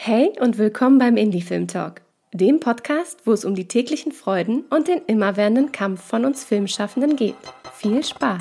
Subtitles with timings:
[0.00, 2.02] Hey und willkommen beim Indie Film Talk,
[2.32, 7.16] dem Podcast, wo es um die täglichen Freuden und den immerwährenden Kampf von uns Filmschaffenden
[7.16, 7.34] geht.
[7.74, 8.38] Viel Spaß!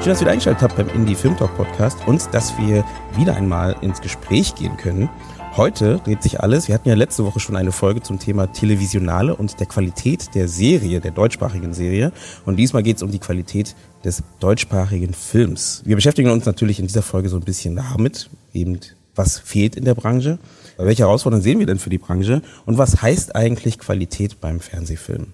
[0.00, 2.84] Schön, dass ihr wieder eingeschaltet habt beim Indie Film Talk Podcast und dass wir
[3.16, 5.10] wieder einmal ins Gespräch gehen können.
[5.58, 6.68] Heute dreht sich alles.
[6.68, 10.46] Wir hatten ja letzte Woche schon eine Folge zum Thema Televisionale und der Qualität der
[10.46, 12.12] Serie, der deutschsprachigen Serie.
[12.46, 15.82] Und diesmal geht es um die Qualität des deutschsprachigen Films.
[15.84, 18.78] Wir beschäftigen uns natürlich in dieser Folge so ein bisschen damit, eben
[19.16, 20.38] was fehlt in der Branche,
[20.76, 25.32] welche Herausforderungen sehen wir denn für die Branche und was heißt eigentlich Qualität beim Fernsehfilm.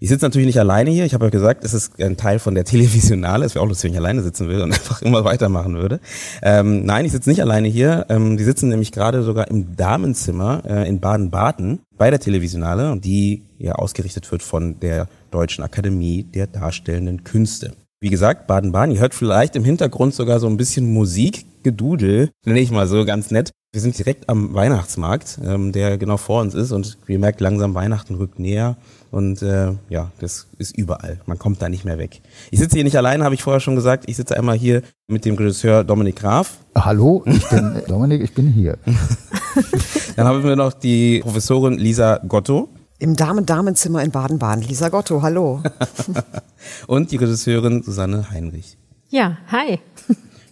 [0.00, 1.04] Ich sitze natürlich nicht alleine hier.
[1.04, 3.46] Ich habe ja gesagt, es ist ein Teil von der Televisionale.
[3.46, 6.00] Es wäre auch lustig, wenn ich alleine sitzen würde und einfach immer weitermachen würde.
[6.42, 8.06] Ähm, nein, ich sitze nicht alleine hier.
[8.08, 13.44] Ähm, die sitzen nämlich gerade sogar im Damenzimmer äh, in Baden-Baden bei der Televisionale, die
[13.58, 17.72] ja ausgerichtet wird von der Deutschen Akademie der Darstellenden Künste.
[18.00, 22.70] Wie gesagt, Baden-Baden, ihr hört vielleicht im Hintergrund sogar so ein bisschen Musikgedudel, nenne ich
[22.70, 23.52] mal so ganz nett.
[23.72, 27.74] Wir sind direkt am Weihnachtsmarkt, ähm, der genau vor uns ist und ihr merkt langsam,
[27.74, 28.76] Weihnachten rückt näher.
[29.14, 31.20] Und äh, ja, das ist überall.
[31.26, 32.20] Man kommt da nicht mehr weg.
[32.50, 34.06] Ich sitze hier nicht allein, habe ich vorher schon gesagt.
[34.08, 36.58] Ich sitze einmal hier mit dem Regisseur Dominik Graf.
[36.74, 38.76] Hallo, ich bin Dominik, ich bin hier.
[40.16, 42.70] Dann haben wir noch die Professorin Lisa Gotto.
[42.98, 44.64] Im Damen-Damenzimmer in Baden-Baden.
[44.64, 45.62] Lisa Gotto, hallo.
[46.88, 48.76] Und die Regisseurin Susanne Heinrich.
[49.10, 49.78] Ja, hi.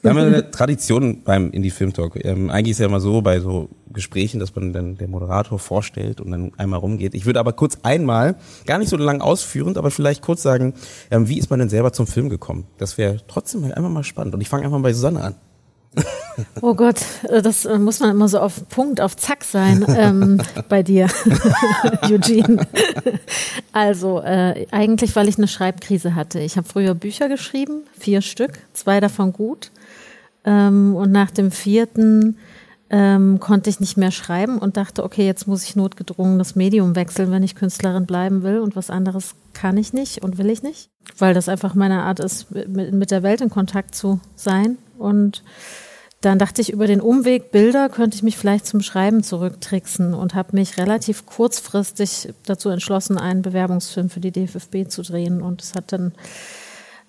[0.03, 2.23] Wir haben ja eine Tradition beim Indie Film Talk.
[2.25, 6.21] Ähm, eigentlich ist ja immer so bei so Gesprächen, dass man dann der Moderator vorstellt
[6.21, 7.15] und dann einmal rumgeht.
[7.15, 8.35] Ich würde aber kurz einmal,
[8.67, 10.75] gar nicht so lang ausführend, aber vielleicht kurz sagen,
[11.13, 12.67] ähm, wie ist man denn selber zum Film gekommen?
[12.79, 14.35] Das wäre trotzdem einfach mal spannend.
[14.35, 15.35] Und ich fange einfach mal bei Susanne an.
[16.63, 20.41] Oh Gott, äh, das äh, muss man immer so auf Punkt, auf Zack sein ähm,
[20.71, 21.09] bei dir,
[22.03, 22.67] Eugene.
[23.73, 26.41] Also äh, eigentlich, weil ich eine Schreibkrise hatte.
[26.41, 29.72] Ich habe früher Bücher geschrieben, vier Stück, zwei davon gut.
[30.45, 32.37] Ähm, und nach dem vierten
[32.91, 36.95] ähm, konnte ich nicht mehr schreiben und dachte, okay, jetzt muss ich notgedrungen das Medium
[36.95, 38.59] wechseln, wenn ich Künstlerin bleiben will.
[38.59, 42.21] Und was anderes kann ich nicht und will ich nicht, weil das einfach meine Art
[42.21, 44.77] ist, mit, mit der Welt in Kontakt zu sein.
[44.99, 45.43] Und
[46.21, 50.35] dann dachte ich, über den Umweg Bilder könnte ich mich vielleicht zum Schreiben zurücktricksen und
[50.35, 55.41] habe mich relativ kurzfristig dazu entschlossen, einen Bewerbungsfilm für die DFFB zu drehen.
[55.41, 56.13] Und es hat dann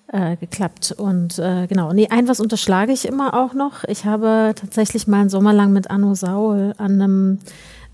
[0.08, 0.92] äh, geklappt.
[0.96, 3.84] Und äh, genau, nee, ein was unterschlage ich immer auch noch.
[3.84, 7.38] Ich habe tatsächlich mal einen Sommer lang mit Anno Saul an einem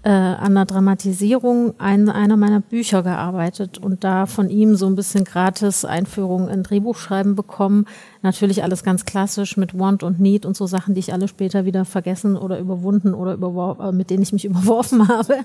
[0.03, 4.97] äh, an einer Dramatisierung ein, einer meiner Bücher gearbeitet und da von ihm so ein
[4.97, 7.85] bisschen gratis Einführung in Drehbuchschreiben bekommen.
[8.23, 11.67] Natürlich alles ganz klassisch mit Want und Need und so Sachen, die ich alle später
[11.67, 15.45] wieder vergessen oder überwunden oder überworfen, äh, mit denen ich mich überworfen habe.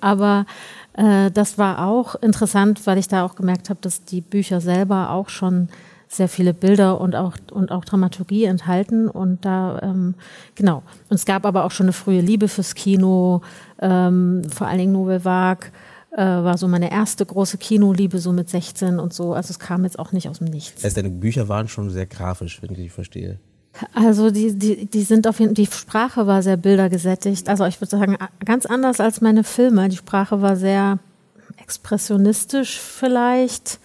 [0.00, 0.46] Aber
[0.94, 5.10] äh, das war auch interessant, weil ich da auch gemerkt habe, dass die Bücher selber
[5.10, 5.68] auch schon
[6.12, 9.08] sehr viele Bilder und auch, und auch Dramaturgie enthalten.
[9.08, 10.14] Und da, ähm,
[10.56, 10.82] genau.
[11.08, 13.42] Und es gab aber auch schon eine frühe Liebe fürs Kino,
[13.80, 15.70] ähm, vor allen Dingen Nouvelle Vague.
[16.12, 19.32] Äh, war so meine erste große Kinoliebe, so mit 16 und so.
[19.32, 20.74] Also es kam jetzt auch nicht aus dem Nichts.
[20.74, 23.38] Das heißt, deine Bücher waren schon sehr grafisch, wenn ich dich verstehe.
[23.94, 27.48] Also die, die, die sind auf jeden die Sprache war sehr bildergesättigt.
[27.48, 29.88] Also ich würde sagen, ganz anders als meine Filme.
[29.88, 30.98] Die Sprache war sehr
[31.58, 33.78] expressionistisch vielleicht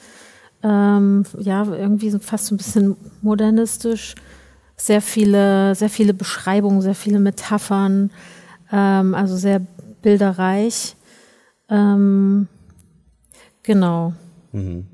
[0.65, 4.15] ähm, ja, irgendwie so fast so ein bisschen modernistisch.
[4.75, 8.11] Sehr viele, sehr viele Beschreibungen, sehr viele Metaphern,
[8.71, 9.61] ähm, also sehr
[10.01, 10.95] bilderreich.
[11.69, 12.47] Ähm,
[13.63, 14.13] genau.
[14.51, 14.87] Mhm.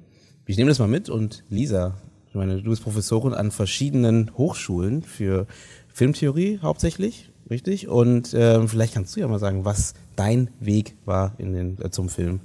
[0.45, 1.95] Ich nehme das mal mit und Lisa,
[2.27, 5.47] ich meine, du bist Professorin an verschiedenen Hochschulen für
[5.93, 7.87] Filmtheorie hauptsächlich, richtig?
[7.87, 11.89] Und ähm, vielleicht kannst du ja mal sagen, was dein Weg war in den, äh,
[11.91, 12.41] zum Film.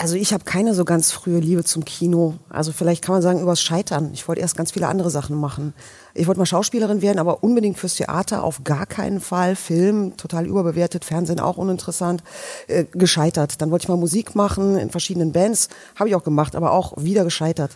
[0.00, 2.38] Also ich habe keine so ganz frühe Liebe zum Kino.
[2.48, 4.12] Also vielleicht kann man sagen übers Scheitern.
[4.14, 5.74] Ich wollte erst ganz viele andere Sachen machen.
[6.14, 9.56] Ich wollte mal Schauspielerin werden, aber unbedingt fürs Theater auf gar keinen Fall.
[9.56, 12.24] Film total überbewertet, Fernsehen auch uninteressant.
[12.66, 13.60] Äh, gescheitert.
[13.60, 16.94] Dann wollte ich mal Musik machen in verschiedenen Bands, habe ich auch gemacht, aber auch
[16.96, 17.72] wieder gescheitert.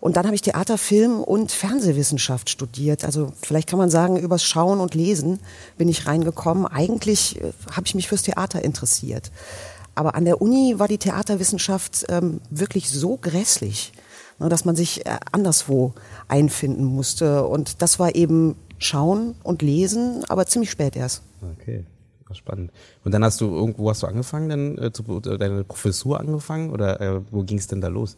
[0.00, 3.06] Und dann habe ich Theater, Film und Fernsehwissenschaft studiert.
[3.06, 5.40] Also vielleicht kann man sagen, übers Schauen und Lesen
[5.78, 6.66] bin ich reingekommen.
[6.66, 9.30] Eigentlich äh, habe ich mich fürs Theater interessiert.
[9.94, 13.92] Aber an der Uni war die Theaterwissenschaft ähm, wirklich so grässlich,
[14.38, 15.94] ne, dass man sich äh, anderswo
[16.28, 17.46] einfinden musste.
[17.46, 21.22] Und das war eben Schauen und Lesen, aber ziemlich spät erst.
[21.58, 21.84] Okay.
[22.32, 22.72] Spannend.
[23.04, 26.70] Und dann hast du irgendwo hast du angefangen, dann äh, zu, äh, deine Professur angefangen
[26.70, 28.16] oder äh, wo ging es denn da los?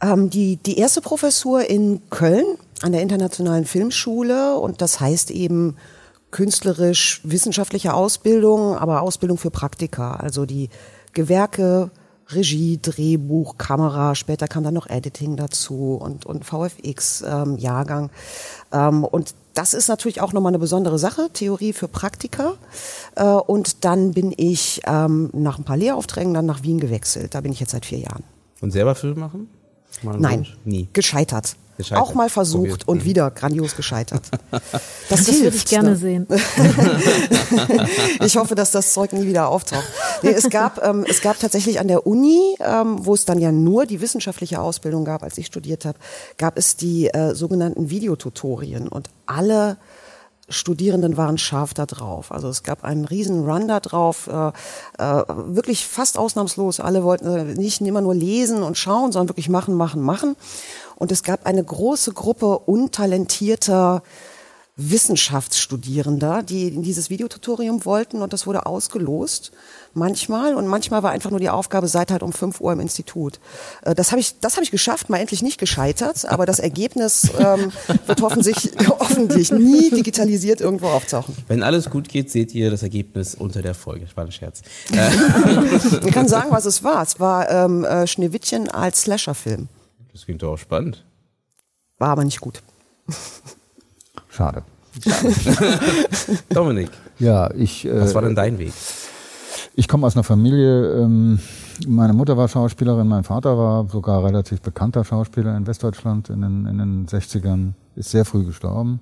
[0.00, 2.44] Ähm, die, die erste Professur in Köln
[2.82, 5.76] an der Internationalen Filmschule und das heißt eben
[6.34, 10.14] künstlerisch-wissenschaftliche Ausbildung, aber Ausbildung für Praktika.
[10.16, 10.68] Also die
[11.12, 11.92] Gewerke,
[12.28, 18.10] Regie, Drehbuch, Kamera, später kam dann noch Editing dazu und, und VFX-Jahrgang.
[18.72, 22.54] Ähm, und das ist natürlich auch nochmal eine besondere Sache, Theorie für Praktiker.
[23.14, 27.36] Äh, und dann bin ich ähm, nach ein paar Lehraufträgen dann nach Wien gewechselt.
[27.36, 28.24] Da bin ich jetzt seit vier Jahren.
[28.60, 29.48] Und selber Film machen?
[30.02, 30.58] Nein, Wunsch?
[30.64, 30.88] Nie.
[30.92, 31.54] gescheitert.
[31.76, 32.02] Gescheitert.
[32.04, 32.88] Auch mal versucht Probiert.
[32.88, 33.04] und Mhm.
[33.04, 34.22] wieder grandios gescheitert.
[35.10, 35.96] Das, Das würde ich gerne ne?
[35.96, 36.26] sehen.
[38.24, 39.84] Ich hoffe, dass das Zeug nie wieder auftaucht.
[40.22, 43.52] Nee, es, gab, ähm, es gab tatsächlich an der Uni, ähm, wo es dann ja
[43.52, 45.98] nur die wissenschaftliche Ausbildung gab, als ich studiert habe,
[46.38, 49.76] gab es die äh, sogenannten Videotutorien und alle
[50.50, 52.30] Studierenden waren scharf da drauf.
[52.30, 54.48] Also es gab einen riesen Run da drauf, äh,
[54.98, 56.80] äh, wirklich fast ausnahmslos.
[56.80, 60.36] Alle wollten äh, nicht immer nur lesen und schauen, sondern wirklich machen, machen, machen.
[60.96, 64.02] Und es gab eine große Gruppe untalentierter
[64.76, 69.52] Wissenschaftsstudierender, die in dieses Videotutorium wollten und das wurde ausgelost
[69.92, 73.38] manchmal und manchmal war einfach nur die Aufgabe, seid halt um 5 Uhr im Institut.
[73.82, 77.30] Äh, Das habe ich, das habe ich geschafft, mal endlich nicht gescheitert, aber das Ergebnis
[77.38, 77.70] ähm,
[78.06, 81.36] wird hoffentlich, hoffentlich nie digitalisiert irgendwo auftauchen.
[81.46, 84.06] Wenn alles gut geht, seht ihr das Ergebnis unter der Folge.
[84.06, 84.62] Das war ein Scherz.
[86.04, 87.02] Ich kann sagen, was es war.
[87.02, 89.68] Es war ähm, äh, Schneewittchen als Slasher-Film.
[90.14, 91.04] Das klingt doch auch spannend.
[91.98, 92.62] War aber nicht gut.
[94.30, 94.62] Schade.
[96.48, 96.88] Dominik,
[97.18, 97.84] Ja, ich.
[97.84, 98.72] Äh, was war denn dein Weg?
[99.74, 101.40] Ich komme aus einer Familie, ähm,
[101.88, 106.66] meine Mutter war Schauspielerin, mein Vater war sogar relativ bekannter Schauspieler in Westdeutschland in den,
[106.66, 109.00] in den 60ern, ist sehr früh gestorben.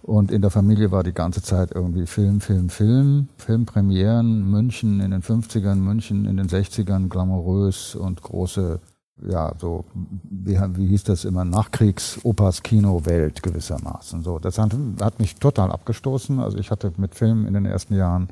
[0.00, 5.10] Und in der Familie war die ganze Zeit irgendwie Film, Film, Film, Filmpremieren, München in
[5.10, 8.80] den 50ern, München in den 60ern, glamourös und große,
[9.26, 14.22] ja, so, wie, wie hieß das immer, Nachkriegs-Opas-Kino-Welt gewissermaßen.
[14.22, 16.38] So, das hat, hat mich total abgestoßen.
[16.40, 18.28] Also ich hatte mit Filmen in den ersten Jahren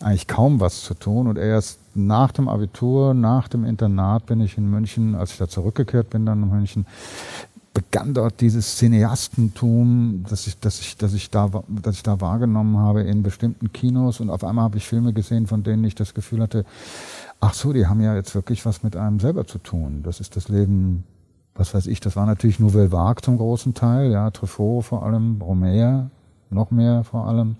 [0.00, 4.58] eigentlich kaum was zu tun und erst nach dem Abitur, nach dem Internat bin ich
[4.58, 6.86] in München, als ich da zurückgekehrt bin dann in München,
[7.74, 12.78] begann dort dieses Cineastentum, das ich, das ich, das ich da, das ich da wahrgenommen
[12.78, 16.14] habe in bestimmten Kinos und auf einmal habe ich Filme gesehen, von denen ich das
[16.14, 16.64] Gefühl hatte,
[17.40, 20.02] ach so, die haben ja jetzt wirklich was mit einem selber zu tun.
[20.04, 21.02] Das ist das Leben,
[21.56, 25.42] was weiß ich, das war natürlich Nouvelle Vague zum großen Teil, ja, Truffaut vor allem,
[25.42, 26.10] Romer,
[26.50, 27.56] noch mehr vor allem.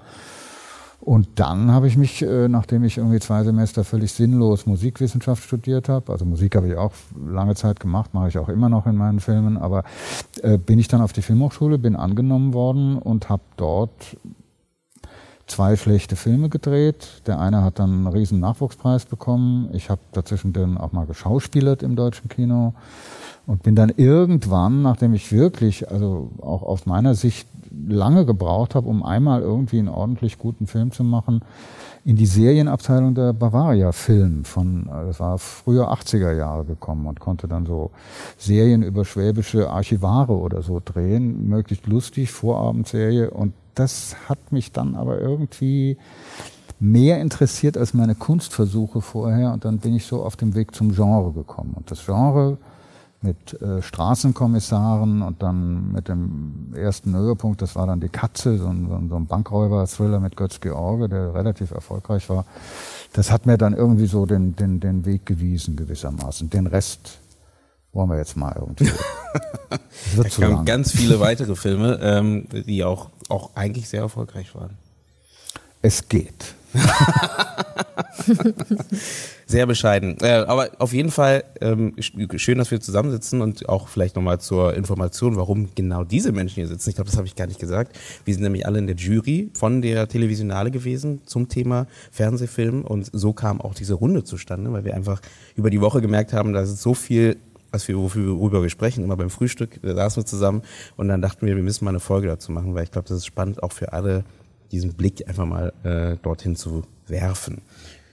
[1.04, 5.90] Und dann habe ich mich, äh, nachdem ich irgendwie zwei Semester völlig sinnlos Musikwissenschaft studiert
[5.90, 6.92] habe, also Musik habe ich auch
[7.28, 9.84] lange Zeit gemacht, mache ich auch immer noch in meinen Filmen, aber
[10.40, 14.16] äh, bin ich dann auf die Filmhochschule, bin angenommen worden und habe dort
[15.46, 17.22] zwei schlechte Filme gedreht.
[17.26, 19.68] Der eine hat dann einen riesen Nachwuchspreis bekommen.
[19.74, 22.72] Ich habe dazwischen dann auch mal geschauspielert im deutschen Kino
[23.46, 27.46] und bin dann irgendwann, nachdem ich wirklich, also auch aus meiner Sicht
[27.88, 31.42] lange gebraucht habe, um einmal irgendwie einen ordentlich guten Film zu machen,
[32.04, 37.20] in die Serienabteilung der Bavaria Film von, äh, das war früher 80er Jahre gekommen und
[37.20, 37.90] konnte dann so
[38.36, 43.30] Serien über schwäbische Archivare oder so drehen, möglichst lustig, Vorabendserie.
[43.30, 45.96] Und das hat mich dann aber irgendwie
[46.78, 49.52] mehr interessiert als meine Kunstversuche vorher.
[49.54, 51.72] Und dann bin ich so auf dem Weg zum Genre gekommen.
[51.74, 52.58] Und das Genre
[53.24, 58.68] mit äh, Straßenkommissaren und dann mit dem ersten Höhepunkt, das war dann die Katze, so
[58.68, 62.44] ein, so ein, Bankräuber-Thriller mit Götz George, der relativ erfolgreich war.
[63.14, 66.50] Das hat mir dann irgendwie so den, den, den Weg gewiesen gewissermaßen.
[66.50, 67.18] Den Rest
[67.92, 68.90] wollen wir jetzt mal irgendwie.
[69.70, 70.64] Das wird Es zu kamen lang.
[70.66, 74.76] ganz viele weitere Filme, ähm, die auch, auch eigentlich sehr erfolgreich waren.
[75.82, 76.54] Es geht.
[79.46, 80.16] Sehr bescheiden.
[80.20, 84.40] Äh, aber auf jeden Fall ähm, sch- schön, dass wir zusammensitzen und auch vielleicht nochmal
[84.40, 86.88] zur Information, warum genau diese Menschen hier sitzen.
[86.90, 87.96] Ich glaube, das habe ich gar nicht gesagt.
[88.24, 93.10] Wir sind nämlich alle in der Jury von der Televisionale gewesen zum Thema Fernsehfilm und
[93.12, 95.20] so kam auch diese Runde zustande, weil wir einfach
[95.56, 97.36] über die Woche gemerkt haben, da ist so viel
[97.70, 100.62] was wir, worüber wir sprechen, immer beim Frühstück, saßen wir zusammen
[100.96, 103.16] und dann dachten wir, wir müssen mal eine Folge dazu machen, weil ich glaube, das
[103.18, 104.22] ist spannend auch für alle,
[104.72, 107.62] diesen Blick einfach mal äh, dorthin zu werfen.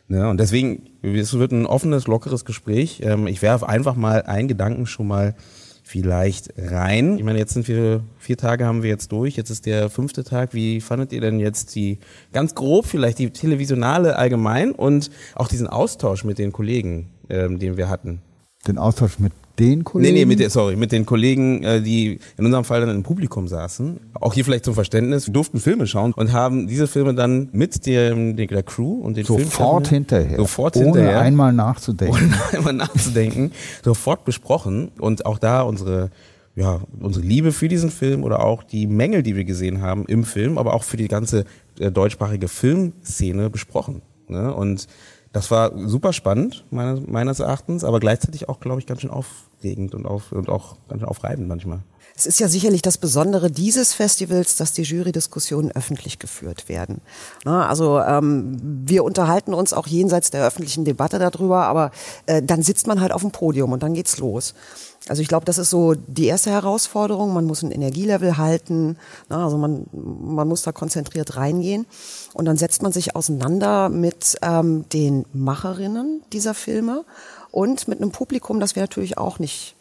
[0.08, 0.27] Ne?
[0.27, 3.01] Und deswegen, es wird ein offenes, lockeres Gespräch.
[3.03, 5.36] Ähm, ich werfe einfach mal einen Gedanken schon mal
[5.84, 7.17] vielleicht rein.
[7.17, 10.24] Ich meine, jetzt sind wir, vier Tage haben wir jetzt durch, jetzt ist der fünfte
[10.24, 10.53] Tag.
[10.53, 12.00] Wie fandet ihr denn jetzt die,
[12.31, 17.77] ganz grob vielleicht die Televisionale allgemein und auch diesen Austausch mit den Kollegen, ähm, den
[17.77, 18.22] wir hatten?
[18.67, 20.13] Den Austausch mit den Nee, Kollegen.
[20.15, 23.48] nee, mit der, sorry, mit den Kollegen, äh, die in unserem Fall dann im Publikum
[23.48, 24.00] saßen.
[24.20, 27.86] Auch hier vielleicht zum Verständnis, wir durften Filme schauen und haben diese Filme dann mit
[27.86, 30.38] dem, der, der Crew und den sofort hinterher.
[30.38, 31.22] Sofort ohne hinterher.
[31.22, 32.15] einmal nachzudenken.
[32.15, 33.51] ohne einmal nachzudenken,
[33.86, 36.10] sofort besprochen und auch da unsere
[36.53, 40.25] ja, unsere Liebe für diesen Film oder auch die Mängel, die wir gesehen haben im
[40.25, 41.46] Film, aber auch für die ganze
[41.80, 44.01] äh, deutschsprachige Filmszene besprochen.
[44.27, 44.53] Ne?
[44.53, 44.88] Und
[45.34, 49.12] Das war super spannend, meines, meines Erachtens, aber gleichzeitig auch, glaube ich, ganz schön
[49.62, 51.80] aufregend und, auf, und auch ganz schön aufreibend manchmal.
[52.15, 57.01] Es ist ja sicherlich das Besondere dieses Festivals, dass die Jurydiskussionen öffentlich geführt werden.
[57.46, 61.91] Na, also ähm, wir unterhalten uns auch jenseits der öffentlichen Debatte darüber, aber
[62.25, 64.53] äh, dann sitzt man halt auf dem Podium und dann geht's los.
[65.08, 67.34] Also ich glaube, das ist so die erste Herausforderung.
[67.34, 68.98] Man muss ein Energielevel halten.
[69.30, 71.88] Na, also man, man muss da konzentriert reingehen.
[72.34, 77.03] Und dann setzt man sich auseinander mit ähm, den Macherinnen dieser Filme
[77.51, 79.75] und mit einem Publikum, das wir natürlich auch nicht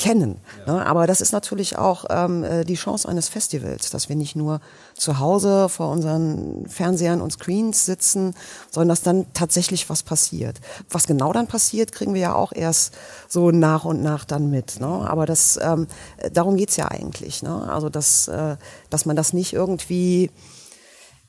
[0.00, 0.40] kennen.
[0.66, 0.74] Ja.
[0.74, 0.86] Ne?
[0.86, 4.60] Aber das ist natürlich auch ähm, äh, die Chance eines Festivals, dass wir nicht nur
[4.96, 8.34] zu Hause vor unseren Fernsehern und Screens sitzen,
[8.70, 10.60] sondern dass dann tatsächlich was passiert.
[10.88, 12.94] Was genau dann passiert, kriegen wir ja auch erst
[13.28, 14.80] so nach und nach dann mit.
[14.80, 14.86] Ne?
[14.86, 15.86] Aber das, ähm,
[16.32, 17.42] darum geht's ja eigentlich.
[17.42, 17.70] Ne?
[17.70, 18.56] Also dass, äh,
[18.88, 20.30] dass man das nicht irgendwie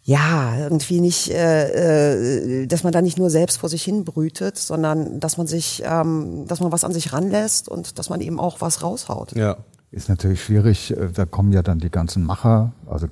[0.03, 4.57] ja, irgendwie nicht, äh, äh, dass man da nicht nur selbst vor sich hin brütet,
[4.57, 8.39] sondern dass man sich, ähm, dass man was an sich ranlässt und dass man eben
[8.39, 9.33] auch was raushaut.
[9.33, 9.57] Ja.
[9.91, 13.07] Ist natürlich schwierig, äh, da kommen ja dann die ganzen Macher, also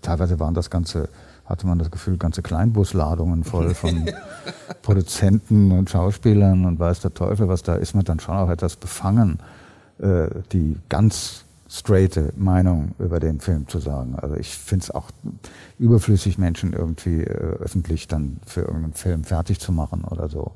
[0.00, 1.08] teilweise waren das ganze,
[1.44, 4.08] hatte man das Gefühl, ganze Kleinbusladungen voll von
[4.82, 8.76] Produzenten und Schauspielern und weiß der Teufel was, da ist man dann schon auch etwas
[8.76, 9.40] befangen,
[9.98, 14.16] äh, die ganz straighte Meinung über den Film zu sagen.
[14.16, 15.08] Also ich finde es auch
[15.78, 17.28] überflüssig, Menschen irgendwie äh,
[17.60, 20.50] öffentlich dann für irgendeinen Film fertig zu machen oder so.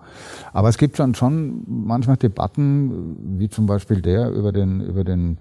[0.52, 5.38] Aber es gibt dann schon manchmal Debatten, wie zum Beispiel der über den über den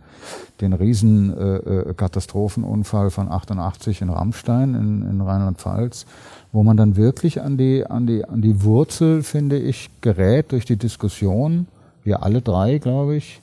[0.62, 6.06] den riesen äh, äh Katastrophenunfall von 88 in Rammstein in, in Rheinland-Pfalz,
[6.52, 10.66] wo man dann wirklich an die an die an die Wurzel, finde ich, gerät durch
[10.66, 11.66] die Diskussion.
[12.04, 13.42] Wir alle drei, glaube ich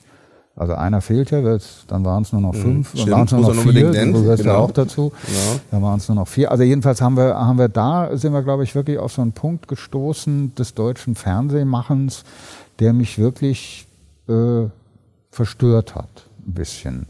[0.55, 1.41] also einer fehlt ja,
[1.87, 2.61] dann waren es nur noch mhm.
[2.61, 4.53] fünf, dann waren es nur noch vier, du gehörst genau.
[4.55, 5.11] ja auch dazu.
[5.25, 5.59] Genau.
[5.71, 6.51] Dann waren es nur noch vier.
[6.51, 9.31] Also jedenfalls haben wir, haben wir da, sind wir, glaube ich, wirklich auf so einen
[9.31, 12.25] Punkt gestoßen des deutschen Fernsehmachens,
[12.79, 13.87] der mich wirklich
[14.27, 14.65] äh,
[15.31, 16.09] verstört hat,
[16.45, 17.07] ein bisschen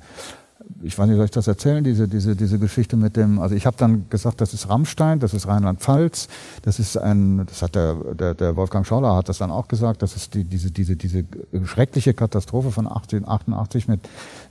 [0.83, 3.65] ich weiß nicht, soll ich das erzählen, diese, diese, diese Geschichte mit dem, also ich
[3.65, 6.27] habe dann gesagt, das ist Rammstein, das ist Rheinland-Pfalz,
[6.63, 10.01] das ist ein, das hat der, der, der Wolfgang Schauler hat das dann auch gesagt,
[10.01, 11.23] das ist die, diese, diese, diese
[11.65, 14.01] schreckliche Katastrophe von 1888 mit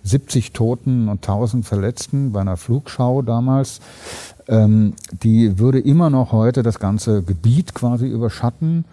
[0.04, 3.80] 70 Toten und 1000 Verletzten bei einer Flugschau damals,
[4.48, 8.84] ähm, die würde immer noch heute das ganze Gebiet quasi überschatten.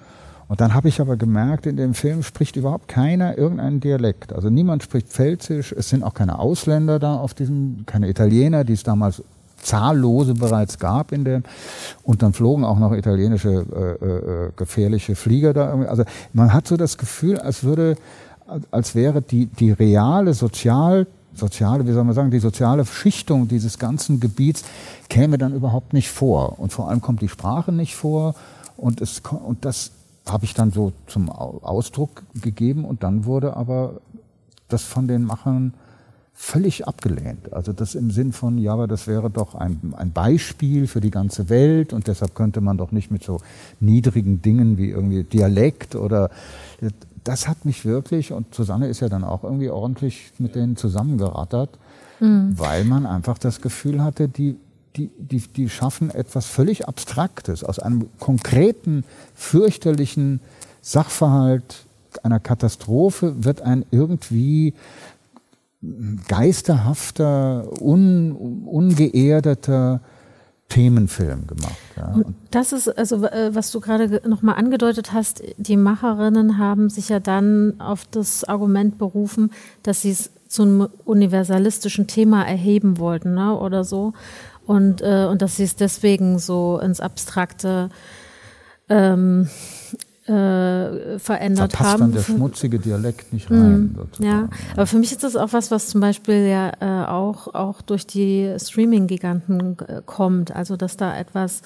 [0.48, 4.32] Und dann habe ich aber gemerkt, in dem Film spricht überhaupt keiner irgendeinen Dialekt.
[4.32, 8.74] Also niemand spricht Pfälzisch, es sind auch keine Ausländer da auf diesem, keine Italiener, die
[8.74, 9.24] es damals
[9.62, 11.44] zahllose bereits gab in dem
[12.04, 15.90] und dann flogen auch noch italienische äh, äh, gefährliche Flieger da irgendwie.
[15.90, 17.96] Also man hat so das Gefühl, als würde,
[18.72, 23.78] als wäre die die reale sozial soziale, wie soll man sagen, die soziale Schichtung dieses
[23.78, 24.64] ganzen Gebiets
[25.10, 28.36] käme dann überhaupt nicht vor und vor allem kommt die Sprache nicht vor
[28.76, 29.92] und es und das
[30.32, 34.02] habe ich dann so zum Ausdruck gegeben und dann wurde aber
[34.68, 35.74] das von den Machern
[36.34, 37.52] völlig abgelehnt.
[37.52, 41.10] Also das im Sinn von, ja, aber das wäre doch ein, ein Beispiel für die
[41.10, 43.40] ganze Welt und deshalb könnte man doch nicht mit so
[43.80, 46.30] niedrigen Dingen wie irgendwie Dialekt oder
[47.24, 51.78] das hat mich wirklich, und Susanne ist ja dann auch irgendwie ordentlich mit denen zusammengerattert,
[52.20, 52.58] mhm.
[52.58, 54.58] weil man einfach das Gefühl hatte, die
[54.98, 59.04] die, die, die schaffen etwas völlig Abstraktes aus einem konkreten,
[59.36, 60.42] fürchterlichen
[60.82, 61.86] Sachverhalt
[62.24, 64.74] einer Katastrophe wird ein irgendwie
[66.28, 68.32] geisterhafter, un,
[68.66, 70.02] ungeerdeter
[70.70, 71.78] Themenfilm gemacht.
[71.96, 72.22] Ja.
[72.52, 77.20] Das ist also, äh, was du gerade nochmal angedeutet hast, die Macherinnen haben sich ja
[77.20, 79.52] dann auf das Argument berufen,
[79.84, 84.14] dass sie es zu einem universalistischen Thema erheben wollten ne, oder so
[84.68, 87.90] und, äh, und dass sie es deswegen so ins Abstrakte
[88.90, 89.50] ähm,
[90.28, 92.00] äh, verändert Verpasst haben.
[92.02, 93.96] dann der schmutzige Dialekt nicht rein.
[94.20, 97.54] Mm, ja, aber für mich ist das auch was, was zum Beispiel ja äh, auch,
[97.54, 100.54] auch durch die Streaming-Giganten äh, kommt.
[100.54, 101.62] Also, dass da etwas,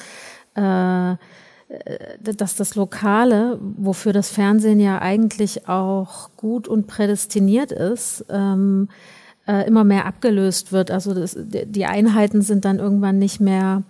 [0.55, 1.17] äh, äh,
[2.22, 8.89] dass das Lokale, wofür das Fernsehen ja eigentlich auch gut und prädestiniert ist, ähm,
[9.48, 10.91] äh, immer mehr abgelöst wird.
[10.91, 13.83] Also das, die Einheiten sind dann irgendwann nicht mehr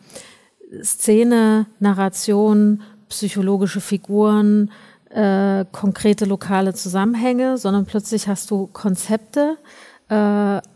[0.84, 4.72] Szene, Narration, psychologische Figuren,
[5.10, 9.58] äh, konkrete lokale Zusammenhänge, sondern plötzlich hast du Konzepte,
[10.10, 10.16] äh,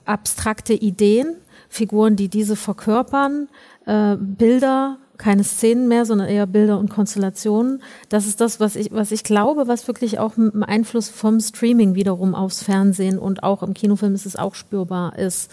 [0.05, 1.35] abstrakte Ideen,
[1.69, 3.47] Figuren, die diese verkörpern,
[3.85, 7.81] äh, Bilder, keine Szenen mehr, sondern eher Bilder und Konstellationen.
[8.09, 11.95] Das ist das, was ich, was ich glaube, was wirklich auch dem Einfluss vom Streaming
[11.95, 15.49] wiederum aufs Fernsehen und auch im Kinofilm ist es auch spürbar ist.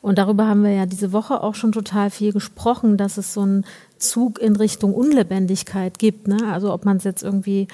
[0.00, 3.40] Und darüber haben wir ja diese Woche auch schon total viel gesprochen, dass es so
[3.40, 3.64] einen
[3.98, 6.28] Zug in Richtung Unlebendigkeit gibt.
[6.28, 6.38] Ne?
[6.52, 7.66] Also ob man es jetzt irgendwie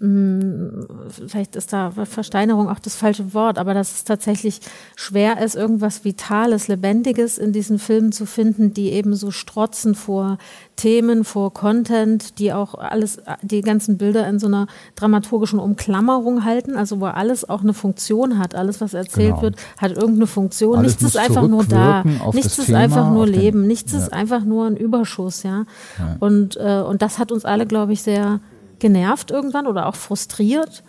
[0.00, 4.60] vielleicht ist da Versteinerung auch das falsche Wort, aber dass es tatsächlich
[4.96, 10.38] schwer ist, irgendwas Vitales, Lebendiges in diesen Filmen zu finden, die eben so strotzen vor
[10.76, 16.76] Themen, vor Content, die auch alles, die ganzen Bilder in so einer dramaturgischen Umklammerung halten,
[16.76, 18.54] also wo alles auch eine Funktion hat.
[18.54, 19.42] Alles, was erzählt genau.
[19.42, 20.78] wird, hat irgendeine Funktion.
[20.78, 22.04] Alles Nichts ist einfach nur da.
[22.32, 23.66] Nichts ist Thema, einfach nur Leben.
[23.66, 23.98] Nichts ja.
[23.98, 25.66] ist einfach nur ein Überschuss, ja.
[25.98, 26.16] ja.
[26.20, 28.40] Und, äh, und das hat uns alle, glaube ich, sehr
[28.80, 30.82] genervt irgendwann oder auch frustriert.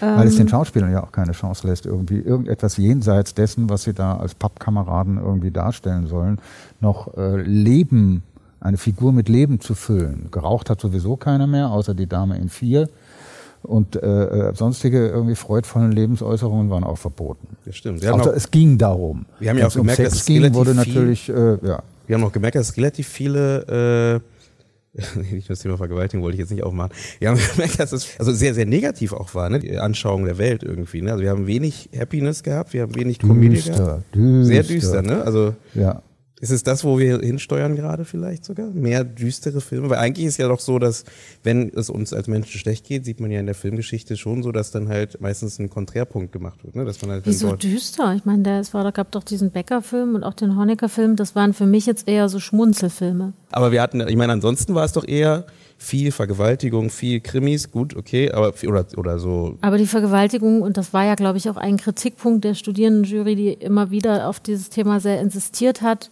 [0.00, 3.84] Weil es den ähm, Schauspielern ja auch keine Chance lässt, irgendwie irgendetwas jenseits dessen, was
[3.84, 6.40] sie da als Pappkameraden irgendwie darstellen sollen,
[6.80, 8.22] noch äh, Leben,
[8.60, 10.28] eine Figur mit Leben zu füllen.
[10.30, 12.88] Geraucht hat sowieso keiner mehr, außer die Dame in vier.
[13.62, 17.56] Und äh, äh sonstige irgendwie freudvollen Lebensäußerungen waren auch verboten.
[17.64, 18.02] Das stimmt.
[18.02, 19.26] Wir also auch, es ging darum.
[19.40, 21.82] Wir haben ja auch gemerkt, um dass es ging, wurde natürlich, viel, äh, ja.
[22.06, 24.37] Wir haben auch gemerkt, dass es relativ viele äh,
[25.32, 26.92] nicht das Thema Vergewaltigung wollte ich jetzt nicht aufmachen.
[27.18, 29.58] Wir haben gemerkt, dass es also sehr, sehr negativ auch war, ne?
[29.58, 31.02] die Anschauung der Welt irgendwie.
[31.02, 31.12] Ne?
[31.12, 34.14] Also wir haben wenig Happiness gehabt, wir haben wenig Comedy gehabt.
[34.14, 34.44] Düster.
[34.44, 35.22] Sehr düster, ne?
[35.22, 36.02] Also ja.
[36.40, 38.68] Ist es das, wo wir hinsteuern gerade vielleicht sogar?
[38.68, 39.90] Mehr düstere Filme?
[39.90, 41.04] Weil eigentlich ist ja doch so, dass
[41.42, 44.52] wenn es uns als Menschen schlecht geht, sieht man ja in der Filmgeschichte schon so,
[44.52, 46.76] dass dann halt meistens ein Konträrpunkt gemacht wird.
[46.76, 46.84] Ne?
[46.84, 48.14] Dass man halt Wieso düster?
[48.14, 51.16] Ich meine, da, es war, da gab doch diesen Becker-Film und auch den Honecker-Film.
[51.16, 53.32] Das waren für mich jetzt eher so Schmunzelfilme.
[53.50, 55.46] Aber wir hatten, ich meine, ansonsten war es doch eher
[55.78, 59.56] viel Vergewaltigung, viel Krimis, gut, okay, aber oder oder so.
[59.60, 63.52] Aber die Vergewaltigung und das war ja, glaube ich, auch ein Kritikpunkt der Studierendenjury, die
[63.52, 66.10] immer wieder auf dieses Thema sehr insistiert hat.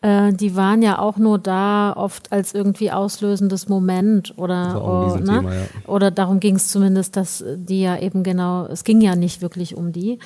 [0.00, 5.24] Äh, die waren ja auch nur da oft als irgendwie auslösendes Moment oder oh, ne?
[5.24, 5.62] Thema, ja.
[5.86, 9.76] oder darum ging es zumindest, dass die ja eben genau, es ging ja nicht wirklich
[9.76, 10.18] um die.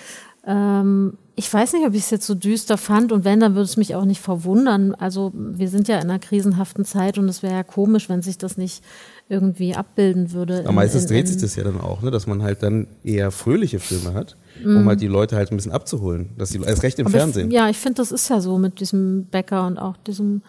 [0.46, 3.64] Ähm, ich weiß nicht, ob ich es jetzt so düster fand und wenn, dann würde
[3.64, 4.94] es mich auch nicht verwundern.
[4.94, 8.38] Also wir sind ja in einer krisenhaften Zeit und es wäre ja komisch, wenn sich
[8.38, 8.82] das nicht
[9.28, 10.60] irgendwie abbilden würde.
[10.60, 12.10] Aber meistens in, in, dreht sich das ja dann auch, ne?
[12.10, 14.66] dass man halt dann eher fröhliche Filme hat, mm.
[14.66, 14.88] um mhm.
[14.88, 16.30] halt die Leute halt ein bisschen abzuholen.
[16.38, 17.48] Dass die erst recht im Aber Fernsehen.
[17.48, 20.40] Ich, ja, ich finde, das ist ja so mit diesem Bäcker und auch diesem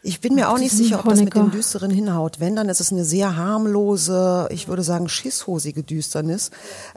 [0.00, 2.38] ich bin mir auch nicht sicher, ob das mit dem Düsteren hinhaut.
[2.38, 6.50] Wenn, dann ist es eine sehr harmlose, ich würde sagen, schisshosige Düsternis,